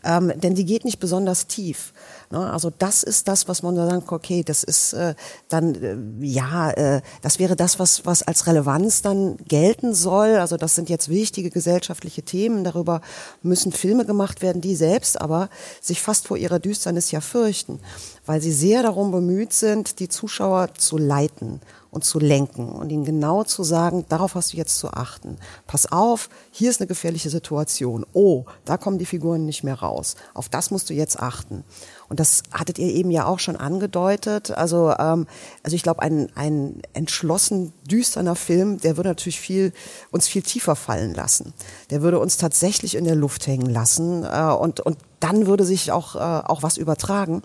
[0.04, 1.94] ähm, denn die geht nicht besonders tief.
[2.32, 2.52] Ne?
[2.52, 5.16] Also das ist das, was man dann sagt, okay, das ist äh,
[5.50, 10.36] dann, äh, ja, äh, das wäre das, was, was als Relevanz dann gelten soll.
[10.38, 13.02] Also das sind jetzt wichtige gesellschaftliche Themen, darüber
[13.42, 15.50] müssen Filme gemacht werden, die selbst aber
[15.82, 17.80] sich fast vor ihrer Düsternis ja fürchten,
[18.26, 23.04] weil sie sehr darum bemüht sind, die Zuschauer zu leiten und zu lenken und ihnen
[23.04, 25.38] genau zu sagen, darauf hast du jetzt zu achten.
[25.68, 28.06] Pass auf, hier ist eine gefährliche Situation.
[28.14, 30.16] Oh, da kommen die Figuren nicht mehr raus.
[30.34, 31.66] Auf das musst du jetzt achten.
[32.12, 34.52] Und das hattet ihr eben ja auch schon angedeutet.
[34.52, 35.28] Also, ähm,
[35.64, 39.72] also ich glaube, ein, ein entschlossen düsterner Film, der würde natürlich viel,
[40.12, 41.54] uns viel tiefer fallen lassen.
[41.90, 45.94] Der würde uns tatsächlich in der Luft hängen lassen äh, und, und dann würde sich
[45.94, 47.44] auch, äh, auch was übertragen.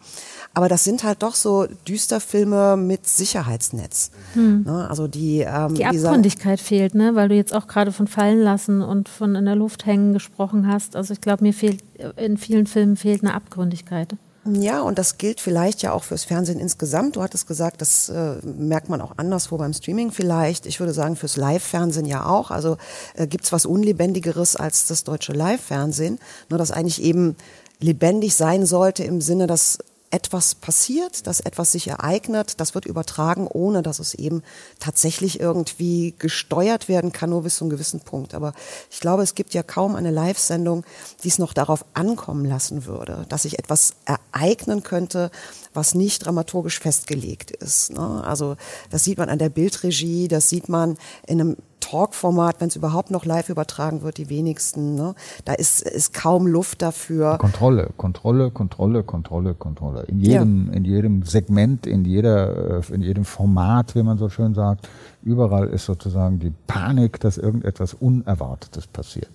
[0.53, 4.11] Aber das sind halt doch so Düsterfilme mit Sicherheitsnetz.
[4.33, 4.65] Hm.
[4.65, 4.91] Ne?
[4.91, 7.15] Also die, ähm, die Abgründigkeit fehlt, ne?
[7.15, 10.67] weil du jetzt auch gerade von fallen lassen und von in der Luft hängen gesprochen
[10.67, 10.97] hast.
[10.97, 11.85] Also ich glaube, mir fehlt
[12.17, 14.17] in vielen Filmen fehlt eine Abgründigkeit.
[14.53, 17.17] Ja, und das gilt vielleicht ja auch fürs Fernsehen insgesamt.
[17.17, 20.67] Du hattest gesagt, das äh, merkt man auch anderswo beim Streaming vielleicht.
[20.67, 22.51] Ich würde sagen, fürs Live-Fernsehen ja auch.
[22.51, 22.77] Also
[23.15, 26.19] äh, gibt's was Unlebendigeres als das deutsche Live-Fernsehen.
[26.49, 27.37] Nur dass eigentlich eben
[27.81, 29.79] lebendig sein sollte im Sinne, dass
[30.17, 34.43] etwas passiert, dass etwas sich ereignet, das wird übertragen, ohne dass es eben
[34.81, 38.33] tatsächlich irgendwie gesteuert werden kann, nur bis zu einem gewissen Punkt.
[38.33, 38.55] Aber
[38.91, 40.85] ich glaube, es gibt ja kaum eine Live-Sendung,
[41.23, 45.31] die es noch darauf ankommen lassen würde, dass sich etwas ereignen könnte,
[45.77, 47.93] was nicht dramaturgisch festgelegt ist.
[47.93, 48.25] Ne?
[48.25, 48.57] Also
[48.91, 53.11] das sieht man an der Bildregie, das sieht man in einem Talk-Format, wenn es überhaupt
[53.11, 54.97] noch live übertragen wird, die wenigsten.
[54.97, 55.15] Ne?
[55.45, 57.39] Da ist, ist kaum Luft dafür.
[57.39, 60.03] Kontrolle, Kontrolle, Kontrolle, Kontrolle, Kontrolle.
[60.05, 60.73] In jedem, ja.
[60.73, 64.89] in jedem Segment, in jeder, äh, in jedem Format, wie man so schön sagt,
[65.23, 69.31] überall ist sozusagen die Panik, dass irgendetwas Unerwartetes passiert.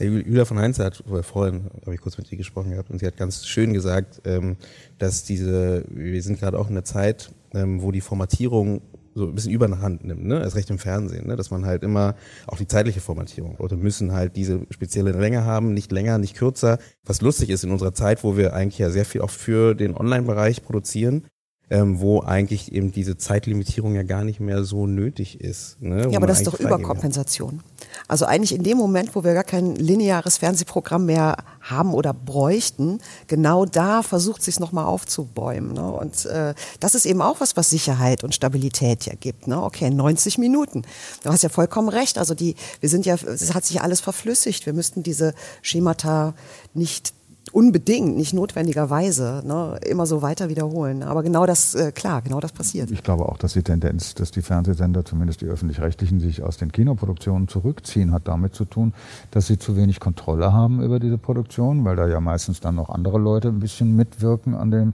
[0.00, 3.16] Julia von Heinz hat vorhin, habe ich kurz mit ihr gesprochen gehabt, und sie hat
[3.16, 4.56] ganz schön gesagt, ähm,
[4.98, 8.82] dass diese, wir sind gerade auch in der Zeit, ähm, wo die Formatierung
[9.14, 10.40] so ein bisschen überhand nimmt, ne?
[10.40, 11.36] Erst recht im Fernsehen, ne?
[11.36, 12.14] Dass man halt immer
[12.46, 13.56] auch die zeitliche Formatierung.
[13.58, 16.78] Leute müssen halt diese spezielle Länge haben, nicht länger, nicht kürzer.
[17.04, 19.94] Was lustig ist in unserer Zeit, wo wir eigentlich ja sehr viel auch für den
[19.94, 21.26] Online-Bereich produzieren,
[21.72, 25.80] ähm, wo eigentlich eben diese Zeitlimitierung ja gar nicht mehr so nötig ist.
[25.80, 26.10] Ne?
[26.10, 27.62] Ja, aber das ist doch Überkompensation.
[28.08, 32.98] Also eigentlich in dem Moment, wo wir gar kein lineares Fernsehprogramm mehr haben oder bräuchten,
[33.26, 35.72] genau da versucht sich nochmal aufzubäumen.
[35.72, 35.90] Ne?
[35.90, 39.46] Und äh, das ist eben auch was, was Sicherheit und Stabilität ja gibt.
[39.46, 39.62] Ne?
[39.62, 40.82] Okay, 90 Minuten.
[41.22, 42.18] Du hast ja vollkommen recht.
[42.18, 44.66] Also die, wir sind ja, es hat sich alles verflüssigt.
[44.66, 45.32] Wir müssten diese
[45.62, 46.34] Schemata
[46.74, 47.14] nicht
[47.50, 51.02] unbedingt, nicht notwendigerweise, ne, immer so weiter wiederholen.
[51.02, 52.90] Aber genau das, äh, klar, genau das passiert.
[52.90, 56.70] Ich glaube auch, dass die Tendenz, dass die Fernsehsender, zumindest die öffentlich-rechtlichen, sich aus den
[56.70, 58.94] Kinoproduktionen zurückziehen, hat damit zu tun,
[59.32, 62.90] dass sie zu wenig Kontrolle haben über diese Produktion, weil da ja meistens dann noch
[62.90, 64.92] andere Leute ein bisschen mitwirken an dem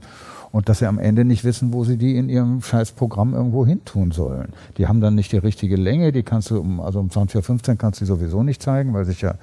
[0.51, 3.85] und dass sie am Ende nicht wissen, wo sie die in ihrem Scheißprogramm irgendwo hin
[3.85, 4.53] tun sollen.
[4.77, 7.75] Die haben dann nicht die richtige Länge, die kannst du um, also um 20.15 Uhr
[7.77, 9.35] kannst du sowieso nicht zeigen, weil sich ja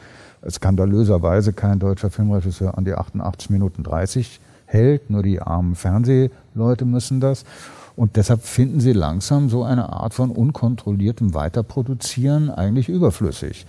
[0.49, 7.21] skandalöserweise kein deutscher Filmregisseur an die 88 Minuten 30 hält, nur die armen Fernsehleute müssen
[7.21, 7.45] das.
[7.95, 13.67] Und deshalb finden sie langsam so eine Art von unkontrolliertem Weiterproduzieren eigentlich überflüssig.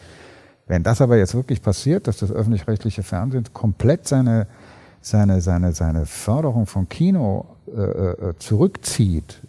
[0.67, 4.47] Wenn das aber jetzt wirklich passiert, dass das öffentlich-rechtliche Fernsehen komplett seine,
[4.99, 9.41] seine, seine, seine Förderung von Kino äh, äh zurückzieht,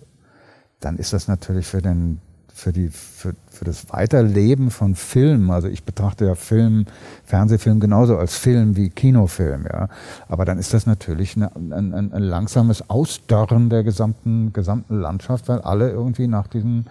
[0.79, 2.21] dann ist das natürlich für den
[2.59, 6.87] für, die, für, für das Weiterleben von Film, also ich betrachte ja Film,
[7.25, 9.89] Fernsehfilm genauso als Film wie Kinofilm, ja.
[10.27, 15.49] Aber dann ist das natürlich eine, ein, ein, ein langsames Ausdörren der gesamten, gesamten Landschaft,
[15.49, 16.87] weil alle irgendwie nach diesen,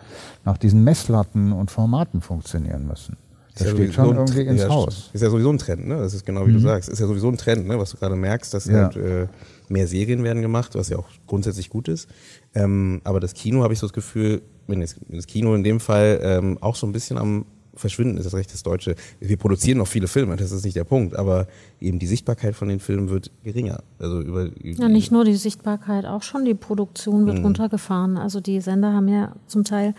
[0.46, 3.18] nach diesen Messlatten und Formaten funktionieren müssen.
[3.58, 5.10] Das steht schon irgendwie ins ja, Haus.
[5.14, 5.98] Ist ja sowieso ein Trend, ne?
[5.98, 6.56] Das ist genau wie mhm.
[6.56, 6.90] du sagst.
[6.90, 7.78] Ist ja sowieso ein Trend, ne?
[7.80, 8.84] Was du gerade merkst, dass ja.
[8.84, 9.28] halt, äh,
[9.70, 12.08] mehr Serien werden gemacht, was ja auch grundsätzlich gut ist.
[12.56, 16.20] Ähm, aber das Kino habe ich so das Gefühl, wenn das Kino in dem Fall
[16.22, 17.46] ähm, auch so ein bisschen am
[17.78, 18.96] Verschwinden ist, das recht das Deutsche.
[19.20, 21.48] Wir produzieren noch viele Filme, das ist nicht der Punkt, aber
[21.80, 23.84] eben die Sichtbarkeit von den Filmen wird geringer.
[24.00, 27.46] Also über, ja, nicht nur die Sichtbarkeit, auch schon die Produktion wird mhm.
[27.46, 28.18] runtergefahren.
[28.18, 29.94] Also die Sender haben ja zum Teil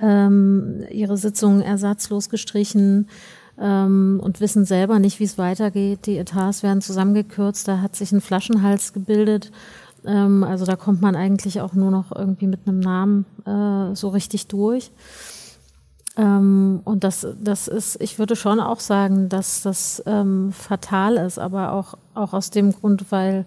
[0.00, 3.08] ähm, ihre Sitzungen ersatzlos gestrichen
[3.58, 6.06] ähm, und wissen selber nicht, wie es weitergeht.
[6.06, 9.50] Die Etats werden zusammengekürzt, da hat sich ein Flaschenhals gebildet.
[10.04, 14.08] Ähm, also da kommt man eigentlich auch nur noch irgendwie mit einem Namen äh, so
[14.08, 14.90] richtig durch.
[16.16, 21.38] Ähm, und das, das ist, ich würde schon auch sagen, dass das ähm, fatal ist,
[21.38, 23.46] aber auch, auch aus dem Grund, weil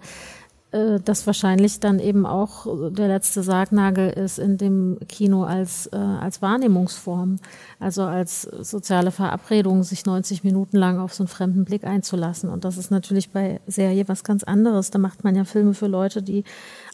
[0.72, 5.96] äh, das wahrscheinlich dann eben auch der letzte Sargnagel ist in dem Kino als, äh,
[5.96, 7.38] als Wahrnehmungsform,
[7.78, 12.48] also als soziale Verabredung, sich 90 Minuten lang auf so einen fremden Blick einzulassen.
[12.48, 14.90] Und das ist natürlich bei Serie was ganz anderes.
[14.90, 16.44] Da macht man ja Filme für Leute, die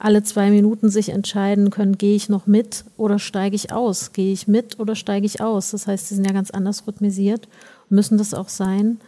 [0.00, 4.12] alle zwei Minuten sich entscheiden können, gehe ich noch mit oder steige ich aus?
[4.12, 5.70] Gehe ich mit oder steige ich aus?
[5.70, 7.48] Das heißt, sie sind ja ganz anders rhythmisiert,
[7.88, 8.98] müssen das auch sein.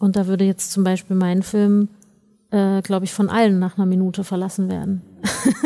[0.00, 1.88] Und da würde jetzt zum Beispiel mein Film
[2.54, 5.02] äh, glaube ich, von allen nach einer Minute verlassen werden.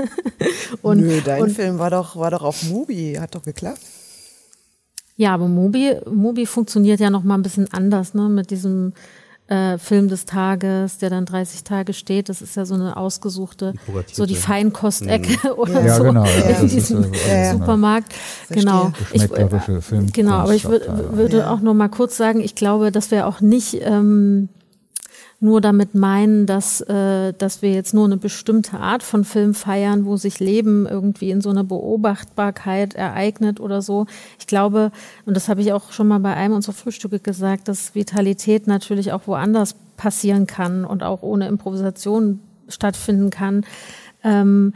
[0.83, 3.81] und, Nö, dein und, Film war doch, war doch auf Mubi, hat doch geklappt.
[5.17, 8.95] Ja, aber Mubi, Mubi funktioniert ja noch mal ein bisschen anders, ne, mit diesem
[9.49, 12.31] äh, Film des Tages, der dann 30 Tage steht.
[12.31, 13.75] Das ist ja so eine ausgesuchte,
[14.11, 15.59] so die Feinkostecke mhm.
[15.59, 18.15] oder ja, so genau, ja, in diesem ja, Supermarkt.
[18.49, 18.93] Genau.
[19.13, 19.29] Ich,
[20.13, 21.51] genau, aber ich würde ja.
[21.53, 24.49] auch noch mal kurz sagen, ich glaube, dass wir auch nicht ähm,
[25.41, 30.05] nur damit meinen, dass, äh, dass wir jetzt nur eine bestimmte Art von Film feiern,
[30.05, 34.07] wo sich Leben irgendwie in so einer Beobachtbarkeit ereignet oder so.
[34.41, 34.91] Ich glaube,
[35.27, 39.13] und das habe ich auch schon mal bei einem unserer Frühstücke gesagt, dass Vitalität natürlich
[39.13, 43.65] auch woanders passieren kann und auch ohne Improvisation stattfinden kann.
[44.25, 44.75] Ähm,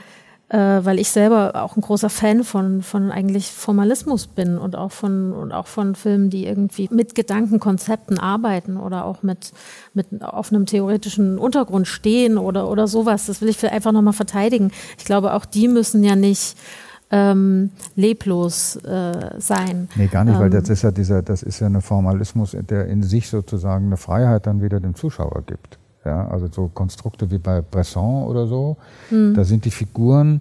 [0.52, 4.92] äh, weil ich selber auch ein großer Fan von, von eigentlich Formalismus bin und auch
[4.92, 9.52] von, und auch von Filmen, die irgendwie mit Gedankenkonzepten arbeiten oder auch mit,
[9.94, 13.26] mit auf einem theoretischen Untergrund stehen oder, oder sowas.
[13.26, 14.72] Das will ich einfach nochmal verteidigen.
[14.98, 16.54] Ich glaube, auch die müssen ja nicht
[17.10, 19.88] ähm, leblos äh, sein.
[19.96, 22.88] Nee, gar nicht, ähm, weil das ist ja dieser, das ist ja ein Formalismus, der
[22.88, 25.78] in sich sozusagen eine Freiheit dann wieder dem Zuschauer gibt.
[26.04, 28.76] Ja, also so Konstrukte wie bei Bresson oder so,
[29.10, 29.34] mhm.
[29.34, 30.40] da sind die Figuren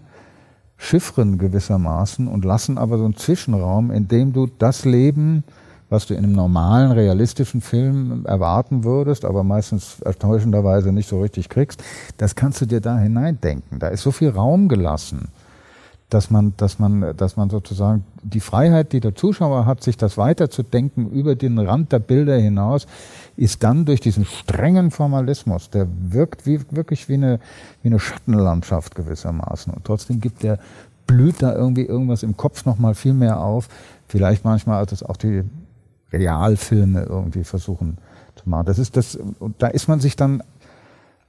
[0.78, 5.44] Chiffren gewissermaßen und lassen aber so einen Zwischenraum, in dem du das Leben,
[5.90, 11.50] was du in einem normalen, realistischen Film erwarten würdest, aber meistens enttäuschenderweise nicht so richtig
[11.50, 11.84] kriegst,
[12.18, 13.78] das kannst du dir da hineindenken.
[13.78, 15.28] Da ist so viel Raum gelassen
[16.12, 20.18] dass man, dass man, dass man sozusagen die Freiheit, die der Zuschauer hat, sich das
[20.18, 22.86] weiterzudenken über den Rand der Bilder hinaus,
[23.38, 27.40] ist dann durch diesen strengen Formalismus, der wirkt wie, wirklich wie eine,
[27.82, 29.74] wie eine Schattenlandschaft gewissermaßen.
[29.74, 30.60] Und trotzdem gibt der,
[31.08, 33.70] blüht da irgendwie irgendwas im Kopf nochmal viel mehr auf.
[34.08, 35.44] Vielleicht manchmal, als es auch die
[36.12, 37.98] Realfilme irgendwie versuchen
[38.36, 38.66] zu machen.
[38.66, 40.44] Das ist das, und da ist man sich dann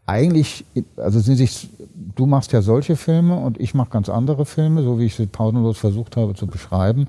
[0.06, 0.64] eigentlich,
[0.96, 1.68] also sind sich,
[2.16, 5.26] du machst ja solche Filme und ich mache ganz andere Filme, so wie ich sie
[5.26, 7.08] pausenlos versucht habe zu beschreiben.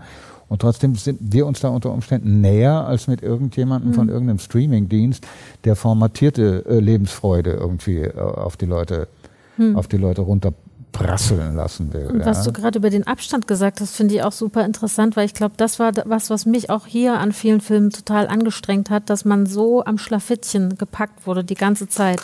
[0.49, 3.95] Und trotzdem sind wir uns da unter Umständen näher als mit irgendjemandem mhm.
[3.95, 5.25] von irgendeinem Streamingdienst,
[5.63, 9.07] der formatierte äh, Lebensfreude irgendwie äh, auf die Leute,
[9.57, 9.75] mhm.
[9.75, 10.53] auf die Leute runter
[10.93, 12.05] prasseln lassen will.
[12.05, 15.25] Und was du gerade über den Abstand gesagt hast, finde ich auch super interessant, weil
[15.25, 19.09] ich glaube, das war was, was mich auch hier an vielen Filmen total angestrengt hat,
[19.09, 22.21] dass man so am Schlafittchen gepackt wurde die ganze Zeit.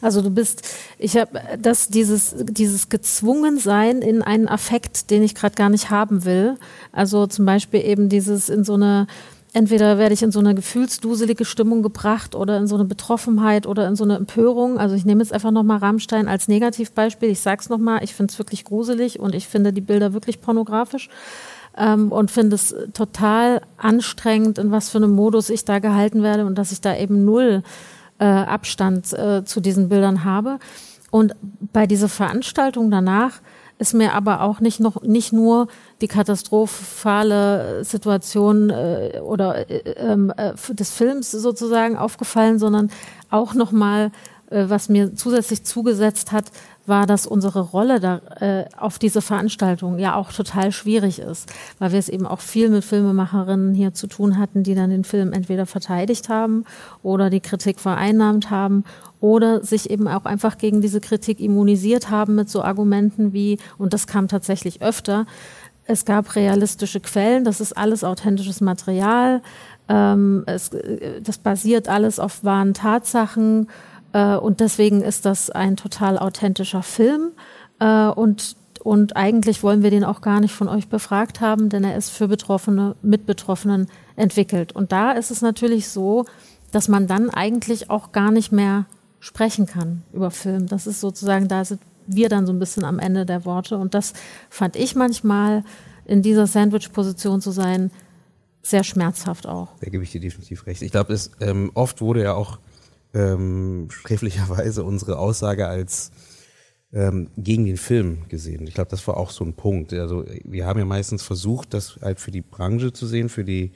[0.00, 0.62] Also du bist,
[0.98, 6.24] ich habe das dieses dieses Gezwungensein in einen Affekt, den ich gerade gar nicht haben
[6.24, 6.56] will.
[6.92, 9.08] Also zum Beispiel eben dieses in so eine
[9.52, 13.86] entweder werde ich in so eine gefühlsduselige Stimmung gebracht oder in so eine Betroffenheit oder
[13.86, 14.78] in so eine Empörung.
[14.78, 17.28] Also ich nehme jetzt einfach nochmal Rammstein als Negativbeispiel.
[17.30, 21.10] Ich sag's nochmal, ich finde es wirklich gruselig und ich finde die Bilder wirklich pornografisch.
[21.76, 26.44] Ähm, und finde es total anstrengend, in was für einem Modus ich da gehalten werde
[26.44, 27.62] und dass ich da eben null
[28.18, 30.58] äh, Abstand äh, zu diesen Bildern habe.
[31.10, 31.34] Und
[31.72, 33.40] bei dieser Veranstaltung danach
[33.78, 35.66] ist mir aber auch nicht noch nicht nur
[36.02, 42.90] die katastrophale Situation äh, oder äh, ähm, äh, des Films sozusagen aufgefallen, sondern
[43.30, 44.10] auch noch mal
[44.52, 46.50] äh, was mir zusätzlich zugesetzt hat,
[46.84, 51.92] war, dass unsere Rolle da äh, auf diese Veranstaltung ja auch total schwierig ist, weil
[51.92, 55.32] wir es eben auch viel mit Filmemacherinnen hier zu tun hatten, die dann den Film
[55.32, 56.64] entweder verteidigt haben
[57.02, 58.84] oder die Kritik vereinnahmt haben
[59.20, 63.94] oder sich eben auch einfach gegen diese Kritik immunisiert haben mit so Argumenten wie, und
[63.94, 65.26] das kam tatsächlich öfter,
[65.92, 69.42] es gab realistische Quellen, das ist alles authentisches Material,
[69.88, 70.70] ähm, es,
[71.22, 73.68] das basiert alles auf wahren Tatsachen
[74.12, 77.32] äh, und deswegen ist das ein total authentischer Film
[77.78, 81.84] äh, und und eigentlich wollen wir den auch gar nicht von euch befragt haben, denn
[81.84, 84.72] er ist für Betroffene, mit Betroffenen entwickelt.
[84.72, 86.24] Und da ist es natürlich so,
[86.72, 88.86] dass man dann eigentlich auch gar nicht mehr
[89.20, 90.66] sprechen kann über Film.
[90.66, 93.76] Das ist sozusagen, da sind wir dann so ein bisschen am Ende der Worte.
[93.76, 94.12] Und das
[94.50, 95.64] fand ich manchmal
[96.04, 97.90] in dieser Sandwich-Position zu sein,
[98.62, 99.68] sehr schmerzhaft auch.
[99.80, 100.82] Da gebe ich dir definitiv recht.
[100.82, 102.58] Ich glaube, ähm, oft wurde ja auch
[103.14, 106.12] ähm, schräflicherweise unsere Aussage als
[106.92, 108.66] ähm, gegen den Film gesehen.
[108.66, 109.92] Ich glaube, das war auch so ein Punkt.
[109.92, 113.72] Also wir haben ja meistens versucht, das halt für die Branche zu sehen, für die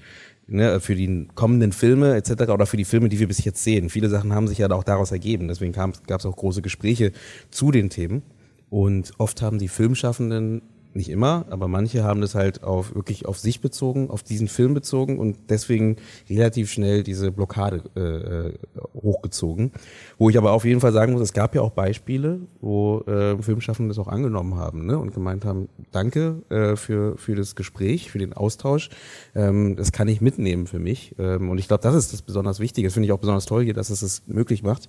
[0.47, 2.51] ne, für die kommenden Filme etc.
[2.51, 3.91] oder für die Filme, die wir bis jetzt sehen.
[3.91, 5.49] Viele Sachen haben sich ja auch daraus ergeben.
[5.49, 7.13] Deswegen gab es auch große Gespräche
[7.51, 8.23] zu den Themen.
[8.69, 10.63] Und oft haben die Filmschaffenden
[10.97, 14.75] nicht immer, aber manche haben das halt auf wirklich auf sich bezogen, auf diesen Film
[14.75, 15.97] bezogen und deswegen
[16.29, 18.55] relativ schnell diese Blockade äh, äh,
[18.95, 19.73] hochgezogen.
[20.19, 23.41] Wo ich aber auf jeden Fall sagen muss, es gab ja auch Beispiele, wo äh,
[23.43, 28.11] Filmschaffende das auch angenommen haben ne, und gemeint haben, danke äh, für für das Gespräch,
[28.11, 28.91] für den Austausch.
[29.35, 32.61] Ähm, das kann ich mitnehmen für mich ähm, und ich glaube, das ist das besonders
[32.61, 32.89] Wichtige.
[32.89, 34.89] Das finde ich auch besonders toll hier, dass es es möglich macht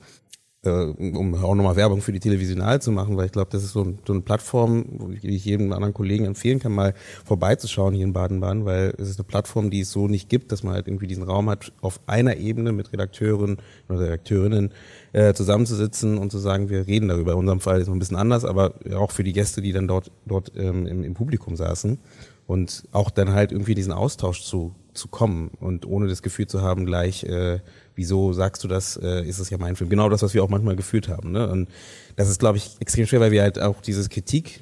[0.64, 3.74] äh, um auch nochmal Werbung für die Televisional zu machen, weil ich glaube, das ist
[3.74, 6.94] so, ein, so eine Plattform, wo ich, ich jedem anderen Kollegen empfehlen kann, mal
[7.26, 10.64] vorbeizuschauen hier in Baden-Baden, weil es ist eine Plattform, die es so nicht gibt, dass
[10.64, 14.72] man halt irgendwie diesen Raum hat, auf einer Ebene mit Redakteuren oder Redakteurinnen
[15.14, 17.34] äh, zusammenzusitzen und zu sagen, wir reden darüber.
[17.34, 19.88] In unserem Fall ist es ein bisschen anders, aber auch für die Gäste, die dann
[19.88, 22.00] dort, dort ähm, im, im Publikum saßen
[22.48, 26.62] und auch dann halt irgendwie diesen Austausch zu, zu kommen und ohne das Gefühl zu
[26.62, 27.60] haben, gleich äh,
[27.98, 29.90] wieso sagst du das, äh, ist es ja mein Film.
[29.90, 31.32] Genau das, was wir auch manchmal gefühlt haben.
[31.32, 31.50] Ne?
[31.50, 31.68] Und
[32.16, 34.62] das ist, glaube ich, extrem schwer, weil wir halt auch diese Kritik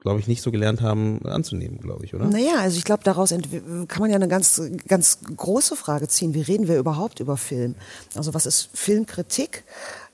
[0.00, 2.26] glaube ich, nicht so gelernt haben anzunehmen, glaube ich, oder?
[2.26, 6.34] Naja, also ich glaube, daraus kann man ja eine ganz, ganz große Frage ziehen.
[6.34, 7.74] Wie reden wir überhaupt über Film?
[8.14, 9.64] Also was ist Filmkritik?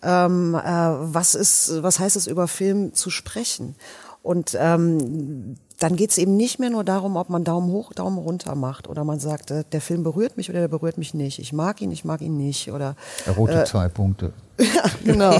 [0.03, 3.75] Ähm, äh, was ist, was heißt es über Film zu sprechen?
[4.23, 8.18] Und ähm, dann geht es eben nicht mehr nur darum, ob man Daumen hoch, Daumen
[8.18, 11.38] runter macht oder man sagt, äh, der Film berührt mich oder der berührt mich nicht.
[11.38, 12.70] Ich mag ihn, ich mag ihn nicht.
[12.70, 12.96] Oder
[13.37, 14.32] rote äh, zwei Punkte.
[14.59, 15.38] Ja, genau.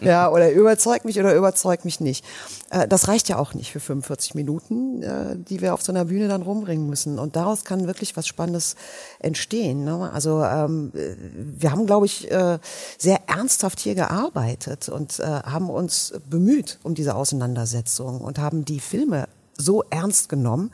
[0.00, 2.24] ja, oder überzeugt mich oder überzeugt mich nicht.
[2.70, 6.06] Äh, das reicht ja auch nicht für 45 Minuten, äh, die wir auf so einer
[6.06, 7.18] Bühne dann rumbringen müssen.
[7.18, 8.76] Und daraus kann wirklich was Spannendes
[9.18, 9.84] entstehen.
[9.84, 10.10] Ne?
[10.12, 12.58] Also ähm, wir haben, glaube ich, äh,
[12.98, 18.80] sehr ernsthaft hier gearbeitet und äh, haben uns bemüht um diese Auseinandersetzung und haben die
[18.80, 19.26] Filme
[19.58, 20.70] so ernst genommen,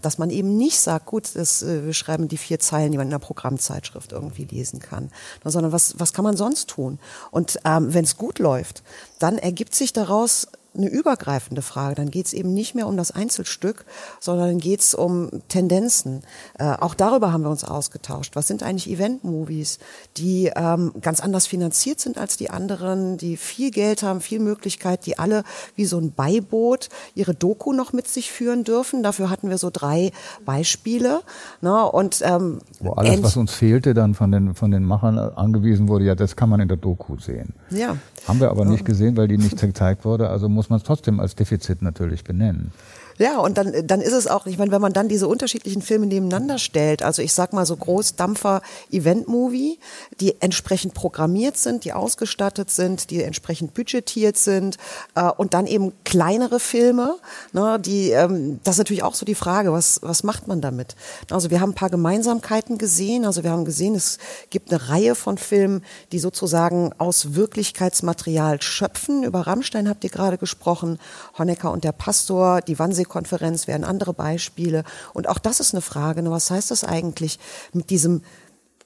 [0.00, 3.08] dass man eben nicht sagt, gut, das, äh, wir schreiben die vier Zeilen, die man
[3.08, 5.10] in einer Programmzeitschrift irgendwie lesen kann,
[5.44, 6.98] sondern was, was kann man sonst tun?
[7.30, 8.82] Und ähm, wenn es gut läuft,
[9.18, 11.94] dann ergibt sich daraus eine übergreifende Frage.
[11.94, 13.84] Dann geht es eben nicht mehr um das Einzelstück,
[14.20, 16.22] sondern geht es um Tendenzen.
[16.58, 18.36] Äh, auch darüber haben wir uns ausgetauscht.
[18.36, 19.78] Was sind eigentlich Event-Movies,
[20.16, 25.06] die ähm, ganz anders finanziert sind als die anderen, die viel Geld haben, viel Möglichkeit,
[25.06, 25.42] die alle
[25.74, 29.02] wie so ein Beiboot ihre Doku noch mit sich führen dürfen.
[29.02, 30.12] Dafür hatten wir so drei
[30.44, 31.20] Beispiele.
[31.60, 31.84] Ne?
[31.90, 36.04] Und, ähm, Wo alles, was uns fehlte, dann von den, von den Machern angewiesen wurde,
[36.04, 37.54] ja, das kann man in der Doku sehen.
[37.70, 37.96] Ja.
[38.26, 40.28] Haben wir aber nicht gesehen, weil die nicht gezeigt wurde.
[40.28, 42.72] Also muss man es trotzdem als Defizit natürlich benennen.
[43.18, 46.06] Ja, und dann, dann ist es auch, ich meine, wenn man dann diese unterschiedlichen Filme
[46.06, 49.78] nebeneinander stellt, also ich sag mal so Großdampfer Event-Movie,
[50.20, 54.76] die entsprechend programmiert sind, die ausgestattet sind, die entsprechend budgetiert sind,
[55.16, 57.16] äh, und dann eben kleinere Filme,
[57.52, 60.94] ne, die, ähm, das ist natürlich auch so die Frage, was, was macht man damit?
[61.30, 64.18] Also wir haben ein paar Gemeinsamkeiten gesehen, also wir haben gesehen, es
[64.50, 69.24] gibt eine Reihe von Filmen, die sozusagen aus Wirklichkeitsmaterial schöpfen.
[69.24, 71.00] Über Rammstein habt ihr gerade gesprochen,
[71.36, 74.84] Honecker und der Pastor, die Wannsee Konferenz wären andere Beispiele.
[75.14, 76.22] Und auch das ist eine Frage.
[76.22, 76.30] Ne?
[76.30, 77.38] Was heißt das eigentlich
[77.72, 78.22] mit diesem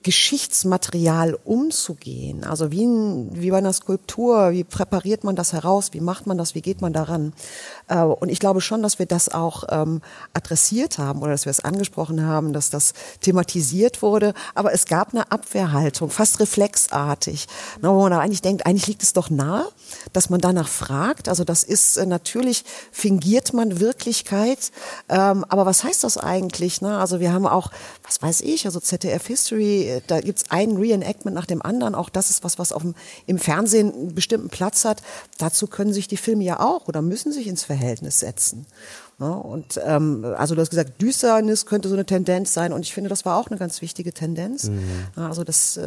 [0.02, 2.44] Geschichtsmaterial umzugehen.
[2.44, 2.86] Also wie,
[3.32, 6.80] wie bei einer Skulptur, wie präpariert man das heraus, wie macht man das, wie geht
[6.80, 7.32] man daran.
[7.88, 10.00] Äh, und ich glaube schon, dass wir das auch ähm,
[10.32, 14.34] adressiert haben oder dass wir es angesprochen haben, dass das thematisiert wurde.
[14.54, 17.46] Aber es gab eine Abwehrhaltung, fast reflexartig,
[17.80, 19.66] ne, wo man eigentlich denkt, eigentlich liegt es doch nahe,
[20.12, 21.28] dass man danach fragt.
[21.28, 24.72] Also das ist äh, natürlich, fingiert man Wirklichkeit.
[25.08, 26.80] Ähm, aber was heißt das eigentlich?
[26.80, 26.98] Ne?
[26.98, 27.70] Also wir haben auch,
[28.12, 31.94] was weiß ich, also ZDF History, da gibt's ein Reenactment nach dem anderen.
[31.94, 32.94] Auch das ist was, was auf dem,
[33.26, 35.02] im Fernsehen einen bestimmten Platz hat.
[35.38, 38.66] Dazu können sich die Filme ja auch oder müssen sich ins Verhältnis setzen.
[39.22, 39.36] Ne?
[39.36, 43.08] Und ähm, also du hast gesagt, Düsternis könnte so eine Tendenz sein und ich finde,
[43.08, 44.68] das war auch eine ganz wichtige Tendenz.
[44.68, 44.80] Mhm.
[45.14, 45.82] Also dass, äh,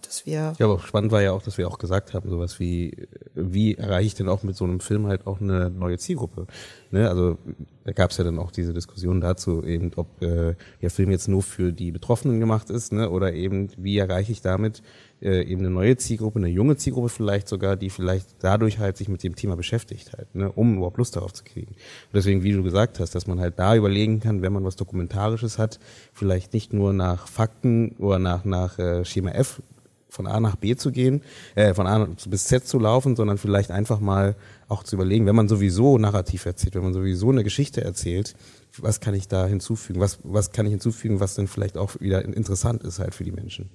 [0.00, 0.54] dass wir.
[0.58, 4.06] Ja, aber spannend war ja auch, dass wir auch gesagt haben, sowas wie, wie erreiche
[4.06, 6.46] ich denn auch mit so einem Film halt auch eine neue Zielgruppe?
[6.90, 7.10] Ne?
[7.10, 7.36] Also
[7.84, 11.28] da gab es ja dann auch diese Diskussion dazu, eben ob äh, der Film jetzt
[11.28, 13.10] nur für die Betroffenen gemacht ist, ne?
[13.10, 14.82] oder eben wie erreiche ich damit
[15.22, 19.08] äh, eben eine neue Zielgruppe, eine junge Zielgruppe vielleicht sogar, die vielleicht dadurch halt sich
[19.08, 21.72] mit dem Thema beschäftigt halt, ne, um überhaupt Lust darauf zu kriegen.
[21.72, 24.76] Und deswegen, wie du gesagt hast, dass man halt da überlegen kann, wenn man was
[24.76, 25.78] Dokumentarisches hat,
[26.12, 29.62] vielleicht nicht nur nach Fakten oder nach, nach äh, Schema F
[30.08, 31.22] von A nach B zu gehen,
[31.54, 34.36] äh, von A bis Z zu laufen, sondern vielleicht einfach mal
[34.68, 38.34] auch zu überlegen, wenn man sowieso narrativ erzählt, wenn man sowieso eine Geschichte erzählt,
[38.82, 40.00] was kann ich da hinzufügen?
[40.00, 43.32] Was, was kann ich hinzufügen, was dann vielleicht auch wieder interessant ist halt für die
[43.32, 43.68] Menschen?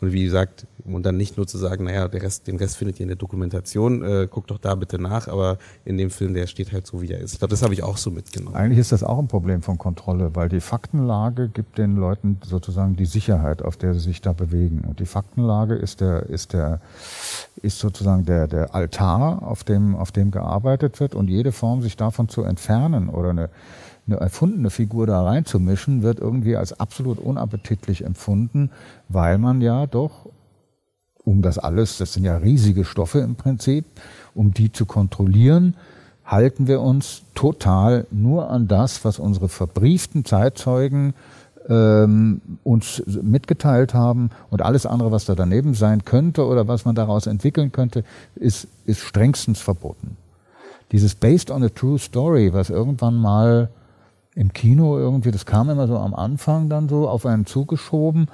[0.00, 2.98] Und wie gesagt, und dann nicht nur zu sagen, naja, der Rest, den Rest findet
[3.00, 6.46] ihr in der Dokumentation, äh, guckt doch da bitte nach, aber in dem Film, der
[6.46, 7.32] steht halt so, wie er ist.
[7.32, 8.56] Ich glaube, das habe ich auch so mitgenommen.
[8.56, 12.96] Eigentlich ist das auch ein Problem von Kontrolle, weil die Faktenlage gibt den Leuten sozusagen
[12.96, 14.82] die Sicherheit, auf der sie sich da bewegen.
[14.86, 16.80] Und die Faktenlage ist der, ist der,
[17.62, 21.96] ist sozusagen der, der Altar, auf dem, auf dem gearbeitet wird und jede Form, sich
[21.96, 23.50] davon zu entfernen oder eine
[24.08, 28.70] eine erfundene Figur da reinzumischen, wird irgendwie als absolut unappetitlich empfunden,
[29.08, 30.26] weil man ja doch
[31.24, 33.84] um das alles, das sind ja riesige Stoffe im Prinzip,
[34.34, 35.76] um die zu kontrollieren,
[36.24, 41.12] halten wir uns total nur an das, was unsere verbrieften Zeitzeugen
[41.68, 46.94] ähm, uns mitgeteilt haben und alles andere, was da daneben sein könnte oder was man
[46.94, 50.16] daraus entwickeln könnte, ist, ist strengstens verboten.
[50.92, 53.68] Dieses Based on a True Story, was irgendwann mal
[54.38, 58.28] im Kino irgendwie, das kam immer so am Anfang dann so auf einen zugeschoben.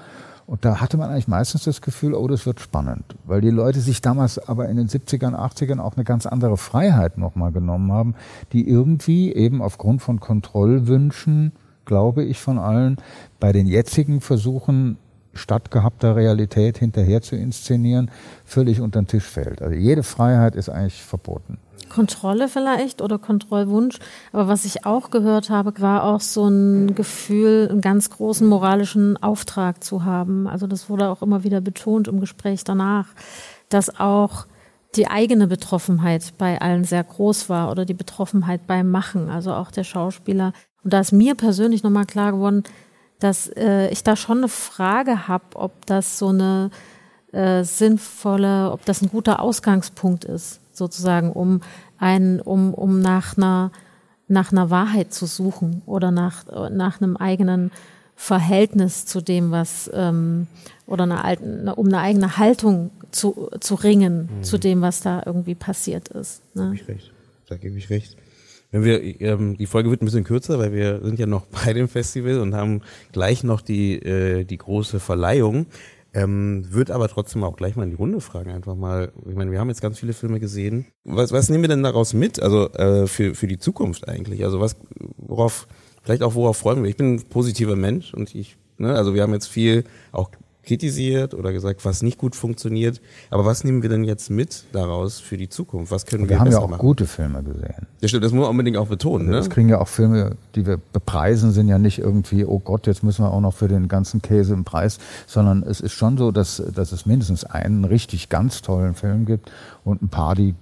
[0.46, 3.16] Und da hatte man eigentlich meistens das Gefühl, oh, das wird spannend.
[3.24, 7.16] Weil die Leute sich damals aber in den 70ern, 80ern auch eine ganz andere Freiheit
[7.16, 8.14] nochmal genommen haben,
[8.52, 11.52] die irgendwie eben aufgrund von Kontrollwünschen,
[11.86, 12.98] glaube ich, von allen,
[13.40, 14.98] bei den jetzigen Versuchen
[15.32, 18.10] stattgehabter Realität hinterher zu inszenieren,
[18.44, 19.62] völlig unter den Tisch fällt.
[19.62, 21.56] Also jede Freiheit ist eigentlich verboten.
[21.94, 23.98] Kontrolle vielleicht oder Kontrollwunsch.
[24.32, 29.16] Aber was ich auch gehört habe, war auch so ein Gefühl, einen ganz großen moralischen
[29.22, 30.48] Auftrag zu haben.
[30.48, 33.06] Also das wurde auch immer wieder betont im Gespräch danach,
[33.68, 34.46] dass auch
[34.96, 39.70] die eigene Betroffenheit bei allen sehr groß war oder die Betroffenheit beim Machen, also auch
[39.70, 40.52] der Schauspieler.
[40.82, 42.64] Und da ist mir persönlich nochmal klar geworden,
[43.20, 46.70] dass äh, ich da schon eine Frage habe, ob das so eine
[47.32, 51.60] äh, sinnvolle, ob das ein guter Ausgangspunkt ist, sozusagen, um
[51.98, 53.72] ein, um, um nach einer,
[54.28, 57.70] nach einer Wahrheit zu suchen oder nach, nach einem eigenen
[58.16, 60.46] Verhältnis zu dem, was ähm,
[60.86, 64.42] oder eine, um eine eigene Haltung zu, zu ringen mhm.
[64.42, 66.42] zu dem, was da irgendwie passiert ist.
[66.54, 66.62] Ne?
[66.62, 67.12] Da gebe ich recht.
[67.48, 68.16] Da gebe ich recht.
[68.70, 71.72] Wenn wir, ähm, die Folge wird ein bisschen kürzer, weil wir sind ja noch bei
[71.72, 75.66] dem Festival und haben gleich noch die, äh, die große Verleihung.
[76.14, 79.12] Ähm, würde aber trotzdem auch gleich mal in die Runde fragen, einfach mal.
[79.28, 80.86] Ich meine, wir haben jetzt ganz viele Filme gesehen.
[81.02, 82.40] Was, was nehmen wir denn daraus mit?
[82.40, 84.44] Also äh, für, für die Zukunft eigentlich?
[84.44, 84.76] Also was,
[85.16, 85.66] worauf,
[86.02, 86.88] vielleicht auch worauf freuen wir?
[86.88, 89.82] Ich bin ein positiver Mensch und ich, ne, also wir haben jetzt viel
[90.12, 90.30] auch
[90.64, 93.00] kritisiert oder gesagt, was nicht gut funktioniert.
[93.30, 95.90] Aber was nehmen wir denn jetzt mit daraus für die Zukunft?
[95.90, 96.80] Was können wir, wir haben ja auch machen?
[96.80, 97.86] gute Filme gesehen.
[98.00, 99.30] Ja, stimmt, das muss man unbedingt auch betonen.
[99.30, 99.54] Das Ne?
[99.54, 103.24] kriegen ja auch Filme, die wir bepreisen, sind ja nicht irgendwie, oh Gott, jetzt müssen
[103.24, 106.62] wir auch noch für den ganzen Käse einen Preis, sondern es ist schon so, dass,
[106.74, 109.50] dass es mindestens einen richtig ganz tollen Film gibt
[109.84, 110.54] und ein paar, die,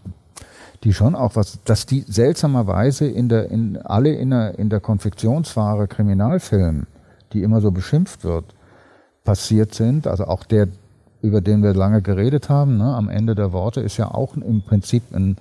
[0.84, 4.80] die schon auch was, dass die seltsamerweise in der, in, alle in der, in der
[4.80, 6.86] Konfektionsware Kriminalfilm,
[7.32, 8.44] die immer so beschimpft wird,
[9.24, 10.06] passiert sind.
[10.06, 10.68] Also auch der,
[11.22, 14.62] über den wir lange geredet haben, ne, am Ende der Worte, ist ja auch im
[14.62, 15.36] Prinzip ein,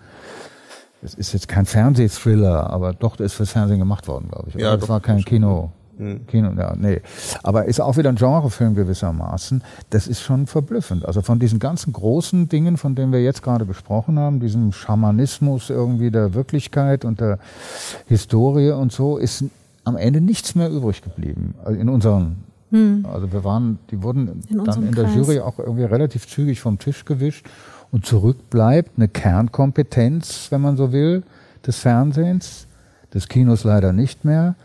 [1.01, 4.55] es ist jetzt kein Fernsehthriller, aber doch, der ist fürs Fernsehen gemacht worden, glaube ich.
[4.55, 4.63] oder?
[4.63, 5.23] Ja, das doch, war kein.
[5.23, 5.71] Kino.
[6.27, 7.01] Kino, ja, nee.
[7.43, 9.63] Aber ist auch wieder ein Genrefilm gewissermaßen.
[9.91, 11.05] Das ist schon verblüffend.
[11.05, 15.69] Also von diesen ganzen großen Dingen, von denen wir jetzt gerade besprochen haben, diesem Schamanismus
[15.69, 17.37] irgendwie der Wirklichkeit und der
[18.07, 19.43] Historie und so, ist
[19.83, 21.55] am Ende nichts mehr übrig geblieben.
[21.63, 25.15] Also in unseren, also wir waren, die wurden In dann in der Kreis.
[25.15, 27.45] Jury auch irgendwie relativ zügig vom Tisch gewischt
[27.91, 31.23] und zurück bleibt eine Kernkompetenz, wenn man so will,
[31.65, 32.67] des Fernsehens,
[33.13, 34.55] des Kinos leider nicht mehr,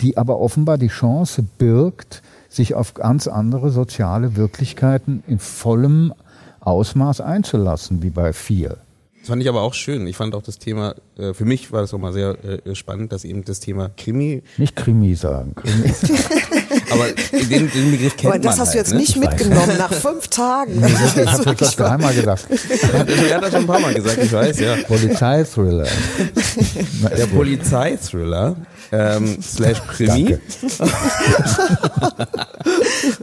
[0.00, 6.14] die aber offenbar die Chance birgt, sich auf ganz andere soziale Wirklichkeiten in vollem
[6.60, 8.78] Ausmaß einzulassen, wie bei vier.
[9.18, 10.06] Das fand ich aber auch schön.
[10.06, 13.12] Ich fand auch das Thema, äh, für mich war das auch mal sehr äh, spannend,
[13.12, 15.54] dass eben das Thema Krimi, Nicht Krimi sagen.
[15.54, 15.92] Krimi.
[16.94, 18.98] aber den, den Begriff kennt Aber das man hast halt, du jetzt ne?
[18.98, 20.82] nicht mitgenommen nach fünf Tagen.
[20.84, 22.46] ich habe das dreimal gedacht.
[23.28, 24.76] Er hat das schon ein paar Mal gesagt, ich weiß, ja.
[24.86, 25.86] Polizeithriller.
[27.16, 28.56] Der Polizeithriller
[28.92, 30.38] ähm, slash Krimi.